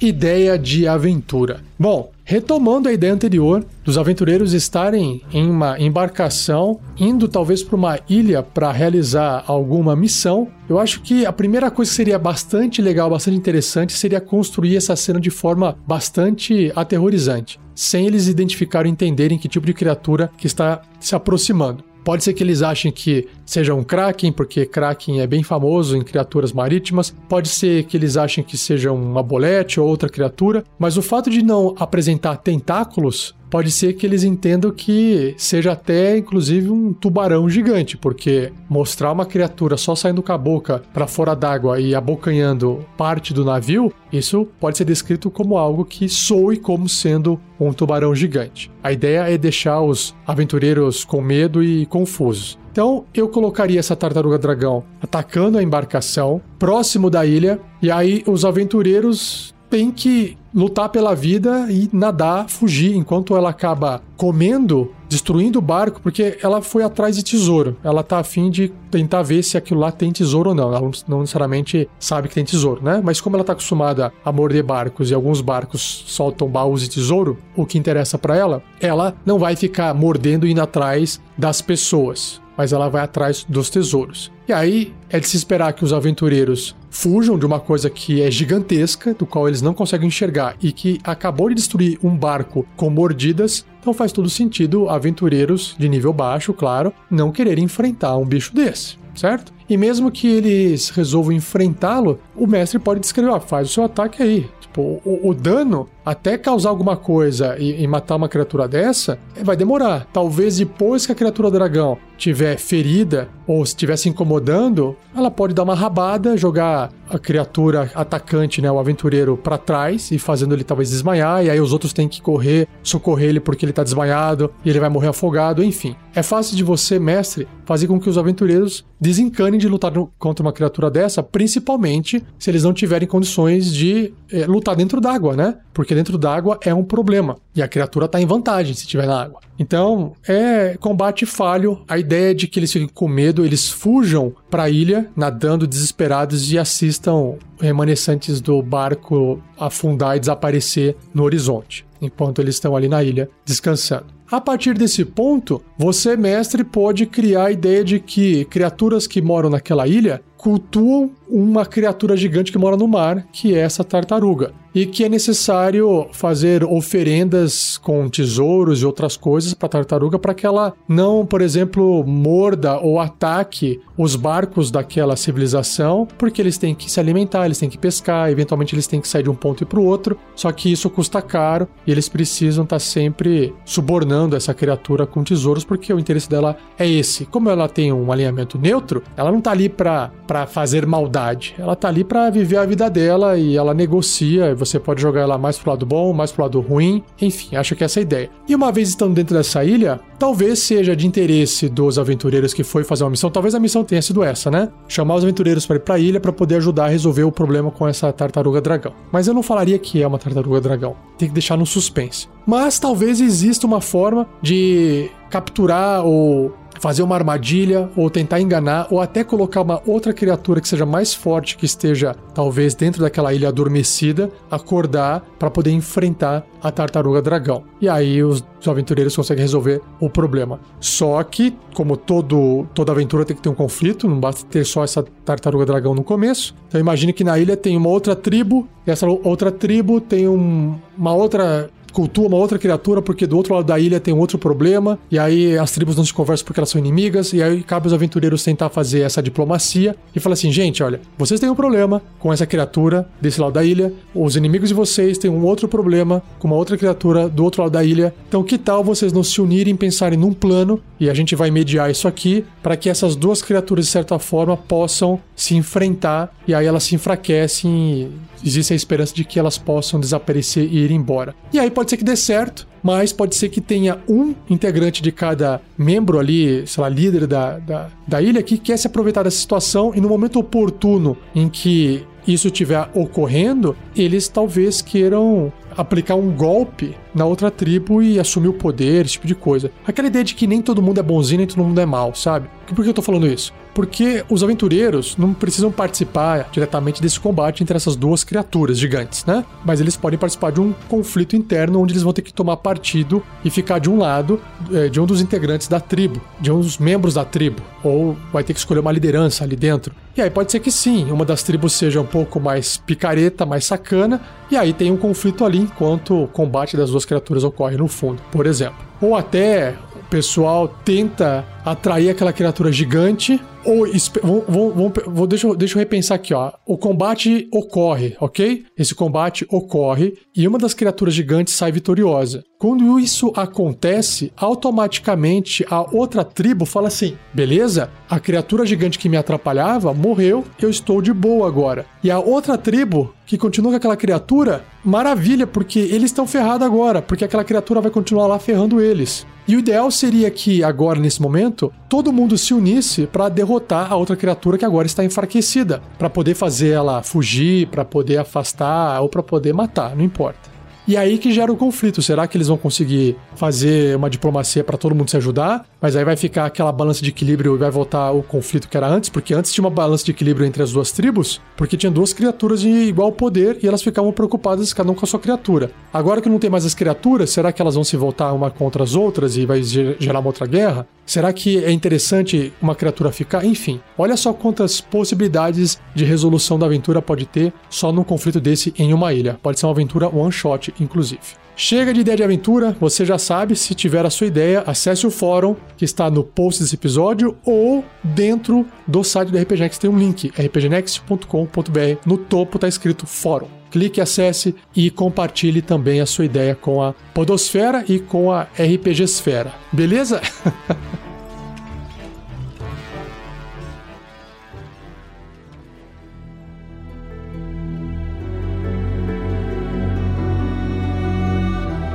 Ideia 0.00 0.58
de 0.58 0.88
aventura. 0.88 1.60
Bom, 1.78 2.10
retomando 2.26 2.88
a 2.88 2.92
ideia 2.92 3.14
anterior 3.14 3.64
dos 3.84 3.96
aventureiros 3.96 4.52
estarem 4.52 5.22
em 5.32 5.48
uma 5.48 5.78
embarcação, 5.78 6.80
indo 6.98 7.28
talvez 7.28 7.62
para 7.62 7.76
uma 7.76 8.00
ilha 8.08 8.42
para 8.42 8.72
realizar 8.72 9.44
alguma 9.46 9.94
missão, 9.94 10.48
eu 10.68 10.80
acho 10.80 11.00
que 11.02 11.24
a 11.24 11.32
primeira 11.32 11.70
coisa 11.70 11.88
que 11.88 11.96
seria 11.96 12.18
bastante 12.18 12.82
legal, 12.82 13.08
bastante 13.08 13.38
interessante, 13.38 13.92
seria 13.92 14.20
construir 14.20 14.76
essa 14.76 14.96
cena 14.96 15.20
de 15.20 15.30
forma 15.30 15.78
bastante 15.86 16.72
aterrorizante, 16.74 17.60
sem 17.72 18.08
eles 18.08 18.26
identificarem 18.26 18.90
e 18.90 18.92
entenderem 18.92 19.38
que 19.38 19.48
tipo 19.48 19.64
de 19.64 19.72
criatura 19.72 20.28
que 20.36 20.48
está 20.48 20.82
se 20.98 21.14
aproximando. 21.14 21.84
Pode 22.06 22.22
ser 22.22 22.34
que 22.34 22.44
eles 22.44 22.62
achem 22.62 22.92
que 22.92 23.26
seja 23.44 23.74
um 23.74 23.82
Kraken, 23.82 24.30
porque 24.30 24.64
Kraken 24.64 25.20
é 25.22 25.26
bem 25.26 25.42
famoso 25.42 25.96
em 25.96 26.02
criaturas 26.02 26.52
marítimas. 26.52 27.12
Pode 27.28 27.48
ser 27.48 27.82
que 27.82 27.96
eles 27.96 28.16
achem 28.16 28.44
que 28.44 28.56
seja 28.56 28.92
uma 28.92 29.24
bolete 29.24 29.80
ou 29.80 29.88
outra 29.88 30.08
criatura. 30.08 30.62
Mas 30.78 30.96
o 30.96 31.02
fato 31.02 31.28
de 31.28 31.42
não 31.42 31.74
apresentar 31.76 32.36
tentáculos 32.36 33.34
pode 33.50 33.70
ser 33.70 33.94
que 33.94 34.06
eles 34.06 34.24
entendam 34.24 34.70
que 34.70 35.34
seja 35.36 35.72
até 35.72 36.16
inclusive 36.16 36.70
um 36.70 36.92
tubarão 36.92 37.48
gigante, 37.48 37.96
porque 37.96 38.52
mostrar 38.68 39.12
uma 39.12 39.26
criatura 39.26 39.76
só 39.76 39.94
saindo 39.94 40.22
com 40.22 40.32
a 40.32 40.38
boca 40.38 40.82
para 40.92 41.06
fora 41.06 41.34
d'água 41.34 41.80
e 41.80 41.94
abocanhando 41.94 42.84
parte 42.96 43.32
do 43.32 43.44
navio, 43.44 43.92
isso 44.12 44.46
pode 44.60 44.78
ser 44.78 44.84
descrito 44.84 45.30
como 45.30 45.56
algo 45.56 45.84
que 45.84 46.08
soe 46.08 46.56
como 46.56 46.88
sendo 46.88 47.40
um 47.58 47.72
tubarão 47.72 48.14
gigante. 48.14 48.70
A 48.82 48.92
ideia 48.92 49.30
é 49.30 49.38
deixar 49.38 49.80
os 49.80 50.14
aventureiros 50.26 51.04
com 51.04 51.20
medo 51.20 51.62
e 51.62 51.86
confusos. 51.86 52.58
Então 52.70 53.06
eu 53.14 53.26
colocaria 53.28 53.80
essa 53.80 53.96
tartaruga 53.96 54.36
dragão 54.36 54.84
atacando 55.00 55.56
a 55.56 55.62
embarcação 55.62 56.42
próximo 56.58 57.08
da 57.08 57.24
ilha, 57.24 57.58
e 57.80 57.90
aí 57.90 58.22
os 58.26 58.44
aventureiros 58.44 59.55
têm 59.68 59.90
que 59.90 60.36
lutar 60.54 60.88
pela 60.88 61.14
vida 61.14 61.66
e 61.70 61.88
nadar, 61.92 62.48
fugir, 62.48 62.96
enquanto 62.96 63.36
ela 63.36 63.50
acaba 63.50 64.02
comendo, 64.16 64.90
destruindo 65.06 65.58
o 65.58 65.62
barco, 65.62 66.00
porque 66.00 66.38
ela 66.42 66.62
foi 66.62 66.82
atrás 66.82 67.14
de 67.14 67.22
tesouro. 67.22 67.76
Ela 67.84 68.02
tá 68.02 68.18
afim 68.18 68.50
de 68.50 68.72
tentar 68.90 69.22
ver 69.22 69.42
se 69.42 69.58
aquilo 69.58 69.80
lá 69.80 69.92
tem 69.92 70.10
tesouro 70.10 70.50
ou 70.50 70.56
não. 70.56 70.74
Ela 70.74 70.90
não 71.06 71.20
necessariamente 71.20 71.88
sabe 71.98 72.28
que 72.28 72.34
tem 72.34 72.44
tesouro, 72.44 72.82
né? 72.82 73.02
Mas 73.04 73.20
como 73.20 73.36
ela 73.36 73.44
tá 73.44 73.52
acostumada 73.52 74.12
a 74.24 74.32
morder 74.32 74.62
barcos 74.62 75.10
e 75.10 75.14
alguns 75.14 75.42
barcos 75.42 76.04
soltam 76.06 76.48
baús 76.48 76.80
de 76.80 76.88
tesouro, 76.88 77.36
o 77.54 77.66
que 77.66 77.78
interessa 77.78 78.16
para 78.16 78.34
ela, 78.34 78.62
ela 78.80 79.14
não 79.26 79.38
vai 79.38 79.56
ficar 79.56 79.92
mordendo 79.92 80.46
e 80.46 80.52
indo 80.52 80.62
atrás 80.62 81.20
das 81.36 81.60
pessoas 81.60 82.40
mas 82.56 82.72
ela 82.72 82.88
vai 82.88 83.02
atrás 83.02 83.44
dos 83.48 83.70
tesouros. 83.70 84.32
E 84.48 84.52
aí 84.52 84.94
é 85.10 85.18
de 85.20 85.28
se 85.28 85.36
esperar 85.36 85.72
que 85.72 85.84
os 85.84 85.92
aventureiros 85.92 86.74
fujam 86.90 87.38
de 87.38 87.44
uma 87.44 87.60
coisa 87.60 87.90
que 87.90 88.22
é 88.22 88.30
gigantesca, 88.30 89.12
do 89.12 89.26
qual 89.26 89.48
eles 89.48 89.60
não 89.60 89.74
conseguem 89.74 90.08
enxergar 90.08 90.56
e 90.62 90.72
que 90.72 90.98
acabou 91.04 91.48
de 91.48 91.54
destruir 91.54 91.98
um 92.02 92.16
barco 92.16 92.66
com 92.76 92.88
mordidas. 92.88 93.66
Então 93.80 93.92
faz 93.92 94.12
todo 94.12 94.30
sentido 94.30 94.88
aventureiros 94.88 95.76
de 95.78 95.88
nível 95.88 96.12
baixo, 96.12 96.52
claro, 96.52 96.92
não 97.10 97.30
quererem 97.30 97.64
enfrentar 97.64 98.16
um 98.16 98.24
bicho 98.24 98.54
desse, 98.54 98.96
certo? 99.14 99.52
E 99.68 99.76
mesmo 99.76 100.10
que 100.10 100.28
eles 100.28 100.90
resolvam 100.90 101.32
enfrentá-lo, 101.32 102.20
o 102.34 102.46
mestre 102.46 102.78
pode 102.78 103.00
descrever, 103.00 103.30
ó, 103.30 103.40
faz 103.40 103.68
o 103.68 103.72
seu 103.72 103.84
ataque 103.84 104.22
aí. 104.22 104.48
Tipo, 104.60 105.00
o, 105.04 105.30
o 105.30 105.34
dano 105.34 105.88
até 106.06 106.38
causar 106.38 106.68
alguma 106.68 106.96
coisa 106.96 107.56
e, 107.58 107.82
e, 107.82 107.86
matar 107.88 108.14
uma 108.14 108.28
criatura 108.28 108.68
dessa, 108.68 109.18
vai 109.42 109.56
demorar. 109.56 110.06
Talvez 110.12 110.58
depois 110.58 111.04
que 111.04 111.10
a 111.10 111.16
criatura 111.16 111.50
dragão 111.50 111.98
tiver 112.16 112.56
ferida 112.58 113.28
ou 113.46 113.62
estiver 113.62 113.96
se 113.96 114.08
incomodando, 114.08 114.96
ela 115.14 115.30
pode 115.30 115.52
dar 115.52 115.64
uma 115.64 115.74
rabada, 115.74 116.36
jogar 116.36 116.90
a 117.08 117.18
criatura 117.18 117.90
atacante, 117.94 118.60
né, 118.60 118.70
o 118.70 118.78
aventureiro, 118.78 119.36
para 119.36 119.58
trás 119.58 120.10
e 120.10 120.18
fazendo 120.18 120.54
ele 120.54 120.64
talvez 120.64 120.90
desmaiar, 120.90 121.44
e 121.44 121.50
aí 121.50 121.60
os 121.60 121.72
outros 121.72 121.92
têm 121.92 122.08
que 122.08 122.20
correr, 122.20 122.66
socorrer 122.82 123.28
ele 123.28 123.40
porque 123.40 123.64
ele 123.64 123.72
tá 123.72 123.84
desmaiado 123.84 124.50
e 124.64 124.70
ele 124.70 124.80
vai 124.80 124.88
morrer 124.88 125.08
afogado, 125.08 125.62
enfim. 125.62 125.94
É 126.14 126.22
fácil 126.22 126.56
de 126.56 126.64
você, 126.64 126.98
mestre, 126.98 127.46
fazer 127.64 127.86
com 127.86 128.00
que 128.00 128.08
os 128.08 128.18
aventureiros 128.18 128.84
desencanem 129.00 129.60
de 129.60 129.68
lutar 129.68 129.92
contra 130.18 130.44
uma 130.44 130.52
criatura 130.52 130.90
dessa, 130.90 131.22
principalmente 131.22 132.22
se 132.38 132.50
eles 132.50 132.64
não 132.64 132.72
tiverem 132.72 133.06
condições 133.06 133.72
de 133.72 134.14
é, 134.32 134.46
lutar 134.46 134.74
dentro 134.74 135.00
d'água, 135.00 135.36
né? 135.36 135.58
Porque 135.74 135.94
dentro 135.96 136.18
d'água 136.18 136.58
é 136.62 136.74
um 136.74 136.84
problema. 136.84 137.38
E 137.54 137.62
a 137.62 137.68
criatura 137.68 138.04
está 138.04 138.20
em 138.20 138.26
vantagem 138.26 138.74
se 138.74 138.82
estiver 138.82 139.06
na 139.06 139.22
água. 139.22 139.40
Então, 139.58 140.12
é 140.28 140.76
combate 140.78 141.24
falho. 141.24 141.80
A 141.88 141.96
ideia 141.96 142.32
é 142.32 142.34
de 142.34 142.46
que 142.46 142.60
eles 142.60 142.70
fiquem 142.70 142.88
com 142.88 143.08
medo, 143.08 143.46
eles 143.46 143.70
fujam 143.70 144.34
para 144.50 144.64
a 144.64 144.70
ilha, 144.70 145.08
nadando 145.16 145.66
desesperados 145.66 146.52
e 146.52 146.58
assistam 146.58 147.36
remanescentes 147.58 148.42
do 148.42 148.62
barco 148.62 149.42
afundar 149.58 150.18
e 150.18 150.20
desaparecer 150.20 150.94
no 151.14 151.22
horizonte, 151.22 151.86
enquanto 152.02 152.42
eles 152.42 152.56
estão 152.56 152.76
ali 152.76 152.88
na 152.88 153.02
ilha 153.02 153.30
descansando. 153.42 154.14
A 154.30 154.40
partir 154.40 154.74
desse 154.74 155.04
ponto, 155.04 155.62
você, 155.78 156.16
mestre, 156.16 156.64
pode 156.64 157.06
criar 157.06 157.46
a 157.46 157.52
ideia 157.52 157.82
de 157.82 158.00
que 158.00 158.44
criaturas 158.46 159.06
que 159.06 159.22
moram 159.22 159.48
naquela 159.48 159.86
ilha 159.86 160.20
cultuam 160.36 161.12
uma 161.28 161.64
criatura 161.64 162.16
gigante 162.16 162.52
que 162.52 162.58
mora 162.58 162.76
no 162.76 162.88
mar, 162.88 163.26
que 163.32 163.54
é 163.54 163.60
essa 163.60 163.82
tartaruga 163.82 164.52
e 164.76 164.84
que 164.84 165.04
é 165.04 165.08
necessário 165.08 166.06
fazer 166.12 166.62
oferendas 166.62 167.78
com 167.78 168.06
tesouros 168.10 168.82
e 168.82 168.84
outras 168.84 169.16
coisas 169.16 169.54
para 169.54 169.64
a 169.64 169.70
tartaruga 169.70 170.18
para 170.18 170.34
que 170.34 170.44
ela 170.44 170.74
não, 170.86 171.24
por 171.24 171.40
exemplo, 171.40 172.04
morda 172.06 172.78
ou 172.78 173.00
ataque 173.00 173.80
os 173.96 174.14
barcos 174.14 174.70
daquela 174.70 175.16
civilização, 175.16 176.06
porque 176.18 176.42
eles 176.42 176.58
têm 176.58 176.74
que 176.74 176.92
se 176.92 177.00
alimentar, 177.00 177.46
eles 177.46 177.58
têm 177.58 177.70
que 177.70 177.78
pescar, 177.78 178.30
eventualmente 178.30 178.74
eles 178.74 178.86
têm 178.86 179.00
que 179.00 179.08
sair 179.08 179.22
de 179.22 179.30
um 179.30 179.34
ponto 179.34 179.62
e 179.62 179.64
para 179.64 179.80
o 179.80 179.84
outro, 179.84 180.18
só 180.34 180.52
que 180.52 180.70
isso 180.70 180.90
custa 180.90 181.22
caro 181.22 181.66
e 181.86 181.90
eles 181.90 182.06
precisam 182.06 182.64
estar 182.64 182.76
tá 182.76 182.80
sempre 182.80 183.54
subornando 183.64 184.36
essa 184.36 184.52
criatura 184.52 185.06
com 185.06 185.24
tesouros 185.24 185.64
porque 185.64 185.90
o 185.90 185.98
interesse 185.98 186.28
dela 186.28 186.54
é 186.78 186.86
esse. 186.86 187.24
Como 187.24 187.48
ela 187.48 187.66
tem 187.66 187.90
um 187.94 188.12
alinhamento 188.12 188.58
neutro, 188.58 189.02
ela 189.16 189.30
não 189.30 189.38
está 189.38 189.52
ali 189.52 189.70
para 189.70 190.10
fazer 190.46 190.84
maldade, 190.84 191.54
ela 191.58 191.72
está 191.72 191.88
ali 191.88 192.04
para 192.04 192.28
viver 192.28 192.58
a 192.58 192.66
vida 192.66 192.90
dela 192.90 193.38
e 193.38 193.56
ela 193.56 193.72
negocia, 193.72 194.54
Você 194.54 194.65
pode 194.78 195.00
jogar 195.00 195.20
ela 195.20 195.38
mais 195.38 195.58
pro 195.58 195.70
lado 195.70 195.86
bom, 195.86 196.12
mais 196.12 196.32
pro 196.32 196.42
lado 196.42 196.60
ruim, 196.60 197.02
enfim, 197.20 197.56
acho 197.56 197.74
que 197.74 197.84
essa 197.84 197.98
é 197.98 198.00
a 198.00 198.02
ideia. 198.02 198.30
E 198.48 198.54
uma 198.54 198.72
vez 198.72 198.88
estando 198.88 199.14
dentro 199.14 199.36
dessa 199.36 199.64
ilha, 199.64 200.00
talvez 200.18 200.58
seja 200.60 200.96
de 200.96 201.06
interesse 201.06 201.68
dos 201.68 201.98
aventureiros 201.98 202.52
que 202.52 202.64
foi 202.64 202.84
fazer 202.84 203.04
uma 203.04 203.10
missão, 203.10 203.30
talvez 203.30 203.54
a 203.54 203.60
missão 203.60 203.84
tenha 203.84 204.02
sido 204.02 204.22
essa, 204.22 204.50
né? 204.50 204.68
Chamar 204.88 205.16
os 205.16 205.24
aventureiros 205.24 205.66
para 205.66 205.76
ir 205.76 205.80
pra 205.80 205.98
ilha 205.98 206.20
para 206.20 206.32
poder 206.32 206.56
ajudar 206.56 206.86
a 206.86 206.88
resolver 206.88 207.24
o 207.24 207.32
problema 207.32 207.70
com 207.70 207.86
essa 207.86 208.12
tartaruga 208.12 208.60
dragão. 208.60 208.92
Mas 209.12 209.28
eu 209.28 209.34
não 209.34 209.42
falaria 209.42 209.78
que 209.78 210.02
é 210.02 210.06
uma 210.06 210.18
tartaruga 210.18 210.60
dragão. 210.60 210.96
Tem 211.18 211.28
que 211.28 211.34
deixar 211.34 211.56
no 211.56 211.66
suspense. 211.66 212.28
Mas 212.46 212.78
talvez 212.78 213.20
exista 213.20 213.66
uma 213.66 213.80
forma 213.80 214.26
de 214.40 215.10
capturar 215.30 216.04
ou 216.04 216.54
fazer 216.80 217.02
uma 217.02 217.14
armadilha 217.14 217.88
ou 217.96 218.10
tentar 218.10 218.40
enganar 218.40 218.88
ou 218.90 219.00
até 219.00 219.24
colocar 219.24 219.62
uma 219.62 219.82
outra 219.86 220.12
criatura 220.12 220.60
que 220.60 220.68
seja 220.68 220.86
mais 220.86 221.14
forte 221.14 221.56
que 221.56 221.66
esteja 221.66 222.14
talvez 222.34 222.74
dentro 222.74 223.00
daquela 223.00 223.32
ilha 223.32 223.48
adormecida, 223.48 224.30
acordar 224.50 225.24
para 225.38 225.50
poder 225.50 225.70
enfrentar 225.70 226.44
a 226.62 226.70
tartaruga 226.70 227.22
dragão. 227.22 227.64
E 227.80 227.88
aí 227.88 228.22
os, 228.22 228.44
os, 228.60 228.68
aventureiros 228.68 229.14
conseguem 229.14 229.42
resolver 229.42 229.80
o 230.00 230.10
problema. 230.10 230.58
Só 230.80 231.22
que, 231.22 231.54
como 231.74 231.96
todo 231.96 232.66
toda 232.74 232.92
aventura 232.92 233.24
tem 233.24 233.36
que 233.36 233.42
ter 233.42 233.48
um 233.48 233.54
conflito, 233.54 234.08
não 234.08 234.18
basta 234.18 234.46
ter 234.48 234.64
só 234.64 234.82
essa 234.82 235.04
tartaruga 235.24 235.64
dragão 235.64 235.94
no 235.94 236.02
começo. 236.02 236.54
Então 236.68 236.80
imagine 236.80 237.12
que 237.12 237.24
na 237.24 237.38
ilha 237.38 237.56
tem 237.56 237.76
uma 237.76 237.88
outra 237.88 238.16
tribo, 238.16 238.68
e 238.86 238.90
essa 238.90 239.06
outra 239.06 239.52
tribo 239.52 240.00
tem 240.00 240.28
um, 240.28 240.76
uma 240.96 241.14
outra 241.14 241.70
cultua 241.96 242.26
uma 242.26 242.36
outra 242.36 242.58
criatura 242.58 243.00
porque 243.00 243.26
do 243.26 243.38
outro 243.38 243.54
lado 243.54 243.64
da 243.64 243.80
ilha 243.80 243.98
tem 243.98 244.12
outro 244.12 244.36
problema, 244.36 244.98
e 245.10 245.18
aí 245.18 245.56
as 245.56 245.70
tribos 245.70 245.96
não 245.96 246.04
se 246.04 246.12
conversam 246.12 246.44
porque 246.44 246.60
elas 246.60 246.68
são 246.68 246.78
inimigas, 246.78 247.32
e 247.32 247.42
aí 247.42 247.62
cabe 247.62 247.86
os 247.86 247.94
aventureiros 247.94 248.44
tentar 248.44 248.68
fazer 248.68 249.00
essa 249.00 249.22
diplomacia 249.22 249.96
e 250.14 250.20
falar 250.20 250.34
assim: 250.34 250.52
gente, 250.52 250.82
olha, 250.82 251.00
vocês 251.16 251.40
têm 251.40 251.48
um 251.48 251.54
problema 251.54 252.02
com 252.18 252.30
essa 252.30 252.44
criatura 252.44 253.08
desse 253.18 253.40
lado 253.40 253.54
da 253.54 253.64
ilha, 253.64 253.94
os 254.14 254.36
inimigos 254.36 254.68
de 254.68 254.74
vocês 254.74 255.16
têm 255.16 255.30
um 255.30 255.42
outro 255.42 255.66
problema 255.68 256.22
com 256.38 256.48
uma 256.48 256.56
outra 256.56 256.76
criatura 256.76 257.30
do 257.30 257.42
outro 257.42 257.62
lado 257.62 257.72
da 257.72 257.82
ilha, 257.82 258.14
então 258.28 258.44
que 258.44 258.58
tal 258.58 258.84
vocês 258.84 259.10
não 259.10 259.24
se 259.24 259.40
unirem 259.40 259.74
pensarem 259.74 260.18
num 260.18 260.34
plano, 260.34 260.78
e 261.00 261.08
a 261.08 261.14
gente 261.14 261.34
vai 261.34 261.50
mediar 261.50 261.90
isso 261.90 262.06
aqui, 262.06 262.44
para 262.62 262.76
que 262.76 262.90
essas 262.90 263.16
duas 263.16 263.40
criaturas, 263.40 263.86
de 263.86 263.90
certa 263.90 264.18
forma, 264.18 264.54
possam 264.54 265.18
se 265.34 265.56
enfrentar, 265.56 266.30
e 266.46 266.52
aí 266.52 266.66
elas 266.66 266.84
se 266.84 266.94
enfraquecem 266.94 268.10
existe 268.48 268.72
a 268.72 268.76
esperança 268.76 269.14
de 269.14 269.24
que 269.24 269.38
elas 269.38 269.58
possam 269.58 269.98
desaparecer 269.98 270.64
e 270.64 270.78
ir 270.78 270.90
embora. 270.90 271.34
E 271.52 271.58
aí 271.58 271.70
pode 271.70 271.90
ser 271.90 271.96
que 271.96 272.04
dê 272.04 272.16
certo, 272.16 272.66
mas 272.82 273.12
pode 273.12 273.34
ser 273.34 273.48
que 273.48 273.60
tenha 273.60 273.98
um 274.08 274.34
integrante 274.48 275.02
de 275.02 275.10
cada 275.10 275.60
membro 275.76 276.18
ali, 276.18 276.66
sei 276.66 276.82
lá, 276.82 276.88
líder 276.88 277.26
da, 277.26 277.58
da, 277.58 277.88
da 278.06 278.22
ilha, 278.22 278.42
que 278.42 278.58
quer 278.58 278.76
se 278.76 278.86
aproveitar 278.86 279.22
dessa 279.22 279.38
situação 279.38 279.92
e 279.94 280.00
no 280.00 280.08
momento 280.08 280.38
oportuno 280.38 281.16
em 281.34 281.48
que 281.48 282.04
isso 282.26 282.48
estiver 282.48 282.88
ocorrendo, 282.92 283.76
eles 283.94 284.28
talvez 284.28 284.82
queiram 284.82 285.52
aplicar 285.76 286.16
um 286.16 286.30
golpe 286.30 286.96
na 287.14 287.24
outra 287.24 287.50
tribo 287.50 288.02
e 288.02 288.18
assumir 288.18 288.48
o 288.48 288.52
poder, 288.52 289.04
esse 289.04 289.12
tipo 289.12 289.26
de 289.26 289.34
coisa. 289.34 289.70
Aquela 289.86 290.08
ideia 290.08 290.24
de 290.24 290.34
que 290.34 290.46
nem 290.46 290.60
todo 290.60 290.82
mundo 290.82 290.98
é 290.98 291.02
bonzinho, 291.02 291.38
nem 291.38 291.46
todo 291.46 291.62
mundo 291.62 291.80
é 291.80 291.86
mal, 291.86 292.14
sabe? 292.14 292.48
Por 292.74 292.82
que 292.82 292.90
eu 292.90 292.94
tô 292.94 293.02
falando 293.02 293.26
isso? 293.26 293.52
Porque 293.76 294.24
os 294.30 294.42
aventureiros 294.42 295.18
não 295.18 295.34
precisam 295.34 295.70
participar 295.70 296.48
diretamente 296.50 297.02
desse 297.02 297.20
combate 297.20 297.62
entre 297.62 297.76
essas 297.76 297.94
duas 297.94 298.24
criaturas 298.24 298.78
gigantes, 298.78 299.22
né? 299.26 299.44
Mas 299.66 299.82
eles 299.82 299.98
podem 299.98 300.18
participar 300.18 300.50
de 300.50 300.62
um 300.62 300.72
conflito 300.88 301.36
interno 301.36 301.82
onde 301.82 301.92
eles 301.92 302.02
vão 302.02 302.14
ter 302.14 302.22
que 302.22 302.32
tomar 302.32 302.56
partido 302.56 303.22
e 303.44 303.50
ficar 303.50 303.78
de 303.78 303.90
um 303.90 303.98
lado 303.98 304.40
é, 304.72 304.88
de 304.88 304.98
um 304.98 305.04
dos 305.04 305.20
integrantes 305.20 305.68
da 305.68 305.78
tribo, 305.78 306.22
de 306.40 306.50
um 306.50 306.58
dos 306.58 306.78
membros 306.78 307.12
da 307.12 307.24
tribo, 307.26 307.60
ou 307.84 308.16
vai 308.32 308.42
ter 308.42 308.54
que 308.54 308.58
escolher 308.60 308.80
uma 308.80 308.90
liderança 308.90 309.44
ali 309.44 309.54
dentro. 309.54 309.94
E 310.16 310.22
aí 310.22 310.30
pode 310.30 310.50
ser 310.50 310.60
que 310.60 310.70
sim, 310.70 311.10
uma 311.10 311.26
das 311.26 311.42
tribos 311.42 311.74
seja 311.74 312.00
um 312.00 312.06
pouco 312.06 312.40
mais 312.40 312.78
picareta, 312.78 313.44
mais 313.44 313.66
sacana, 313.66 314.22
e 314.50 314.56
aí 314.56 314.72
tem 314.72 314.90
um 314.90 314.96
conflito 314.96 315.44
ali 315.44 315.58
enquanto 315.58 316.22
o 316.22 316.28
combate 316.28 316.78
das 316.78 316.92
duas 316.92 317.04
criaturas 317.04 317.44
ocorre 317.44 317.76
no 317.76 317.88
fundo, 317.88 318.22
por 318.32 318.46
exemplo. 318.46 318.78
Ou 319.02 319.14
até 319.14 319.74
o 319.94 320.08
pessoal 320.08 320.66
tenta 320.66 321.44
atrair 321.62 322.08
aquela 322.08 322.32
criatura 322.32 322.72
gigante 322.72 323.38
ou 323.66 323.86
vou, 324.22 324.72
vou, 324.72 324.92
vou, 325.06 325.26
deixa, 325.26 325.46
eu, 325.46 325.56
deixa 325.56 325.74
eu 325.74 325.78
repensar 325.80 326.14
aqui, 326.14 326.32
ó. 326.32 326.52
O 326.64 326.78
combate 326.78 327.48
ocorre, 327.52 328.16
ok? 328.20 328.64
Esse 328.78 328.94
combate 328.94 329.46
ocorre 329.50 330.14
e 330.34 330.46
uma 330.46 330.58
das 330.58 330.74
criaturas 330.74 331.14
gigantes 331.14 331.54
sai 331.54 331.72
vitoriosa. 331.72 332.44
Quando 332.58 332.98
isso 332.98 333.32
acontece, 333.36 334.32
automaticamente 334.36 335.66
a 335.68 335.82
outra 335.94 336.24
tribo 336.24 336.64
fala 336.64 336.88
assim: 336.88 337.16
beleza, 337.34 337.90
a 338.08 338.18
criatura 338.18 338.64
gigante 338.64 338.98
que 338.98 339.08
me 339.08 339.16
atrapalhava 339.16 339.92
morreu, 339.92 340.44
eu 340.60 340.70
estou 340.70 341.02
de 341.02 341.12
boa 341.12 341.46
agora. 341.46 341.84
E 342.02 342.10
a 342.10 342.18
outra 342.18 342.56
tribo 342.56 343.12
que 343.26 343.36
continua 343.36 343.72
com 343.72 343.76
aquela 343.76 343.96
criatura, 343.96 344.64
maravilha, 344.84 345.46
porque 345.46 345.80
eles 345.80 346.04
estão 346.04 346.26
ferrados 346.26 346.66
agora, 346.66 347.02
porque 347.02 347.24
aquela 347.24 347.44
criatura 347.44 347.80
vai 347.80 347.90
continuar 347.90 348.28
lá 348.28 348.38
ferrando 348.38 348.80
eles. 348.80 349.26
E 349.48 349.54
o 349.54 349.60
ideal 349.60 349.90
seria 349.90 350.28
que, 350.30 350.64
agora, 350.64 350.98
nesse 350.98 351.22
momento, 351.22 351.72
todo 351.88 352.12
mundo 352.12 352.36
se 352.36 352.52
unisse 352.52 353.06
para 353.06 353.28
derrotar 353.28 353.92
a 353.92 353.96
outra 353.96 354.16
criatura 354.16 354.58
que 354.58 354.64
agora 354.64 354.86
está 354.86 355.04
enfraquecida, 355.04 355.82
para 355.98 356.10
poder 356.10 356.34
fazer 356.34 356.70
ela 356.70 357.02
fugir, 357.02 357.68
para 357.68 357.84
poder 357.84 358.18
afastar 358.18 359.00
ou 359.00 359.08
para 359.08 359.22
poder 359.22 359.52
matar, 359.52 359.94
não 359.94 360.04
importa. 360.04 360.55
E 360.88 360.96
aí 360.96 361.18
que 361.18 361.32
gera 361.32 361.52
o 361.52 361.56
conflito. 361.56 362.00
Será 362.00 362.28
que 362.28 362.36
eles 362.36 362.46
vão 362.46 362.56
conseguir 362.56 363.16
fazer 363.34 363.96
uma 363.96 364.08
diplomacia 364.08 364.62
para 364.62 364.78
todo 364.78 364.94
mundo 364.94 365.10
se 365.10 365.16
ajudar? 365.16 365.66
Mas 365.80 365.96
aí 365.96 366.04
vai 366.04 366.16
ficar 366.16 366.46
aquela 366.46 366.70
balança 366.70 367.02
de 367.02 367.10
equilíbrio 367.10 367.56
e 367.56 367.58
vai 367.58 367.70
voltar 367.70 368.12
o 368.12 368.22
conflito 368.22 368.68
que 368.68 368.76
era 368.76 368.86
antes, 368.86 369.10
porque 369.10 369.34
antes 369.34 369.52
tinha 369.52 369.64
uma 369.64 369.70
balança 369.70 370.04
de 370.04 370.12
equilíbrio 370.12 370.46
entre 370.46 370.62
as 370.62 370.72
duas 370.72 370.92
tribos, 370.92 371.40
porque 371.56 371.76
tinha 371.76 371.90
duas 371.90 372.12
criaturas 372.12 372.60
de 372.60 372.68
igual 372.68 373.10
poder 373.10 373.58
e 373.62 373.66
elas 373.66 373.82
ficavam 373.82 374.12
preocupadas 374.12 374.72
cada 374.72 374.90
um 374.90 374.94
com 374.94 375.04
a 375.04 375.08
sua 375.08 375.18
criatura. 375.18 375.70
Agora 375.92 376.20
que 376.20 376.28
não 376.28 376.38
tem 376.38 376.48
mais 376.48 376.64
as 376.64 376.74
criaturas, 376.74 377.30
será 377.30 377.50
que 377.50 377.60
elas 377.60 377.74
vão 377.74 377.84
se 377.84 377.96
voltar 377.96 378.32
uma 378.32 378.50
contra 378.50 378.84
as 378.84 378.94
outras 378.94 379.36
e 379.36 379.44
vai 379.44 379.62
gerar 379.62 380.20
uma 380.20 380.28
outra 380.28 380.46
guerra? 380.46 380.86
Será 381.04 381.32
que 381.32 381.64
é 381.64 381.70
interessante 381.70 382.52
uma 382.60 382.74
criatura 382.74 383.12
ficar? 383.12 383.44
Enfim, 383.44 383.80
olha 383.96 384.16
só 384.16 384.32
quantas 384.32 384.80
possibilidades 384.80 385.78
de 385.94 386.04
resolução 386.04 386.58
da 386.58 386.66
aventura 386.66 387.00
pode 387.00 387.26
ter 387.26 387.52
só 387.70 387.92
num 387.92 388.02
conflito 388.02 388.40
desse 388.40 388.74
em 388.76 388.92
uma 388.92 389.14
ilha. 389.14 389.38
Pode 389.40 389.60
ser 389.60 389.66
uma 389.66 389.72
aventura 389.72 390.08
one 390.08 390.32
shot, 390.32 390.74
inclusive. 390.80 391.20
Chega 391.58 391.94
de 391.94 392.00
ideia 392.00 392.18
de 392.18 392.22
aventura, 392.22 392.76
você 392.78 393.04
já 393.04 393.16
sabe, 393.16 393.56
se 393.56 393.74
tiver 393.74 394.04
a 394.04 394.10
sua 394.10 394.26
ideia, 394.26 394.62
acesse 394.66 395.06
o 395.06 395.10
fórum 395.10 395.56
que 395.76 395.86
está 395.86 396.10
no 396.10 396.22
post 396.22 396.62
desse 396.62 396.74
episódio 396.74 397.34
ou 397.46 397.82
dentro 398.04 398.66
do 398.86 399.02
site 399.02 399.30
do 399.30 399.38
RPG 399.38 399.60
Next 399.60 399.80
tem 399.80 399.88
um 399.88 399.98
link, 399.98 400.30
rpgnext.com.br. 400.36 402.00
No 402.04 402.18
topo 402.18 402.58
está 402.58 402.68
escrito 402.68 403.06
fórum 403.06 403.48
clique, 403.76 404.00
acesse 404.00 404.54
e 404.74 404.90
compartilhe 404.90 405.60
também 405.60 406.00
a 406.00 406.06
sua 406.06 406.24
ideia 406.24 406.54
com 406.54 406.82
a 406.82 406.94
Podosfera 407.12 407.84
e 407.86 407.98
com 407.98 408.32
a 408.32 408.44
RPG 408.58 409.02
Esfera. 409.02 409.52
Beleza? 409.70 410.22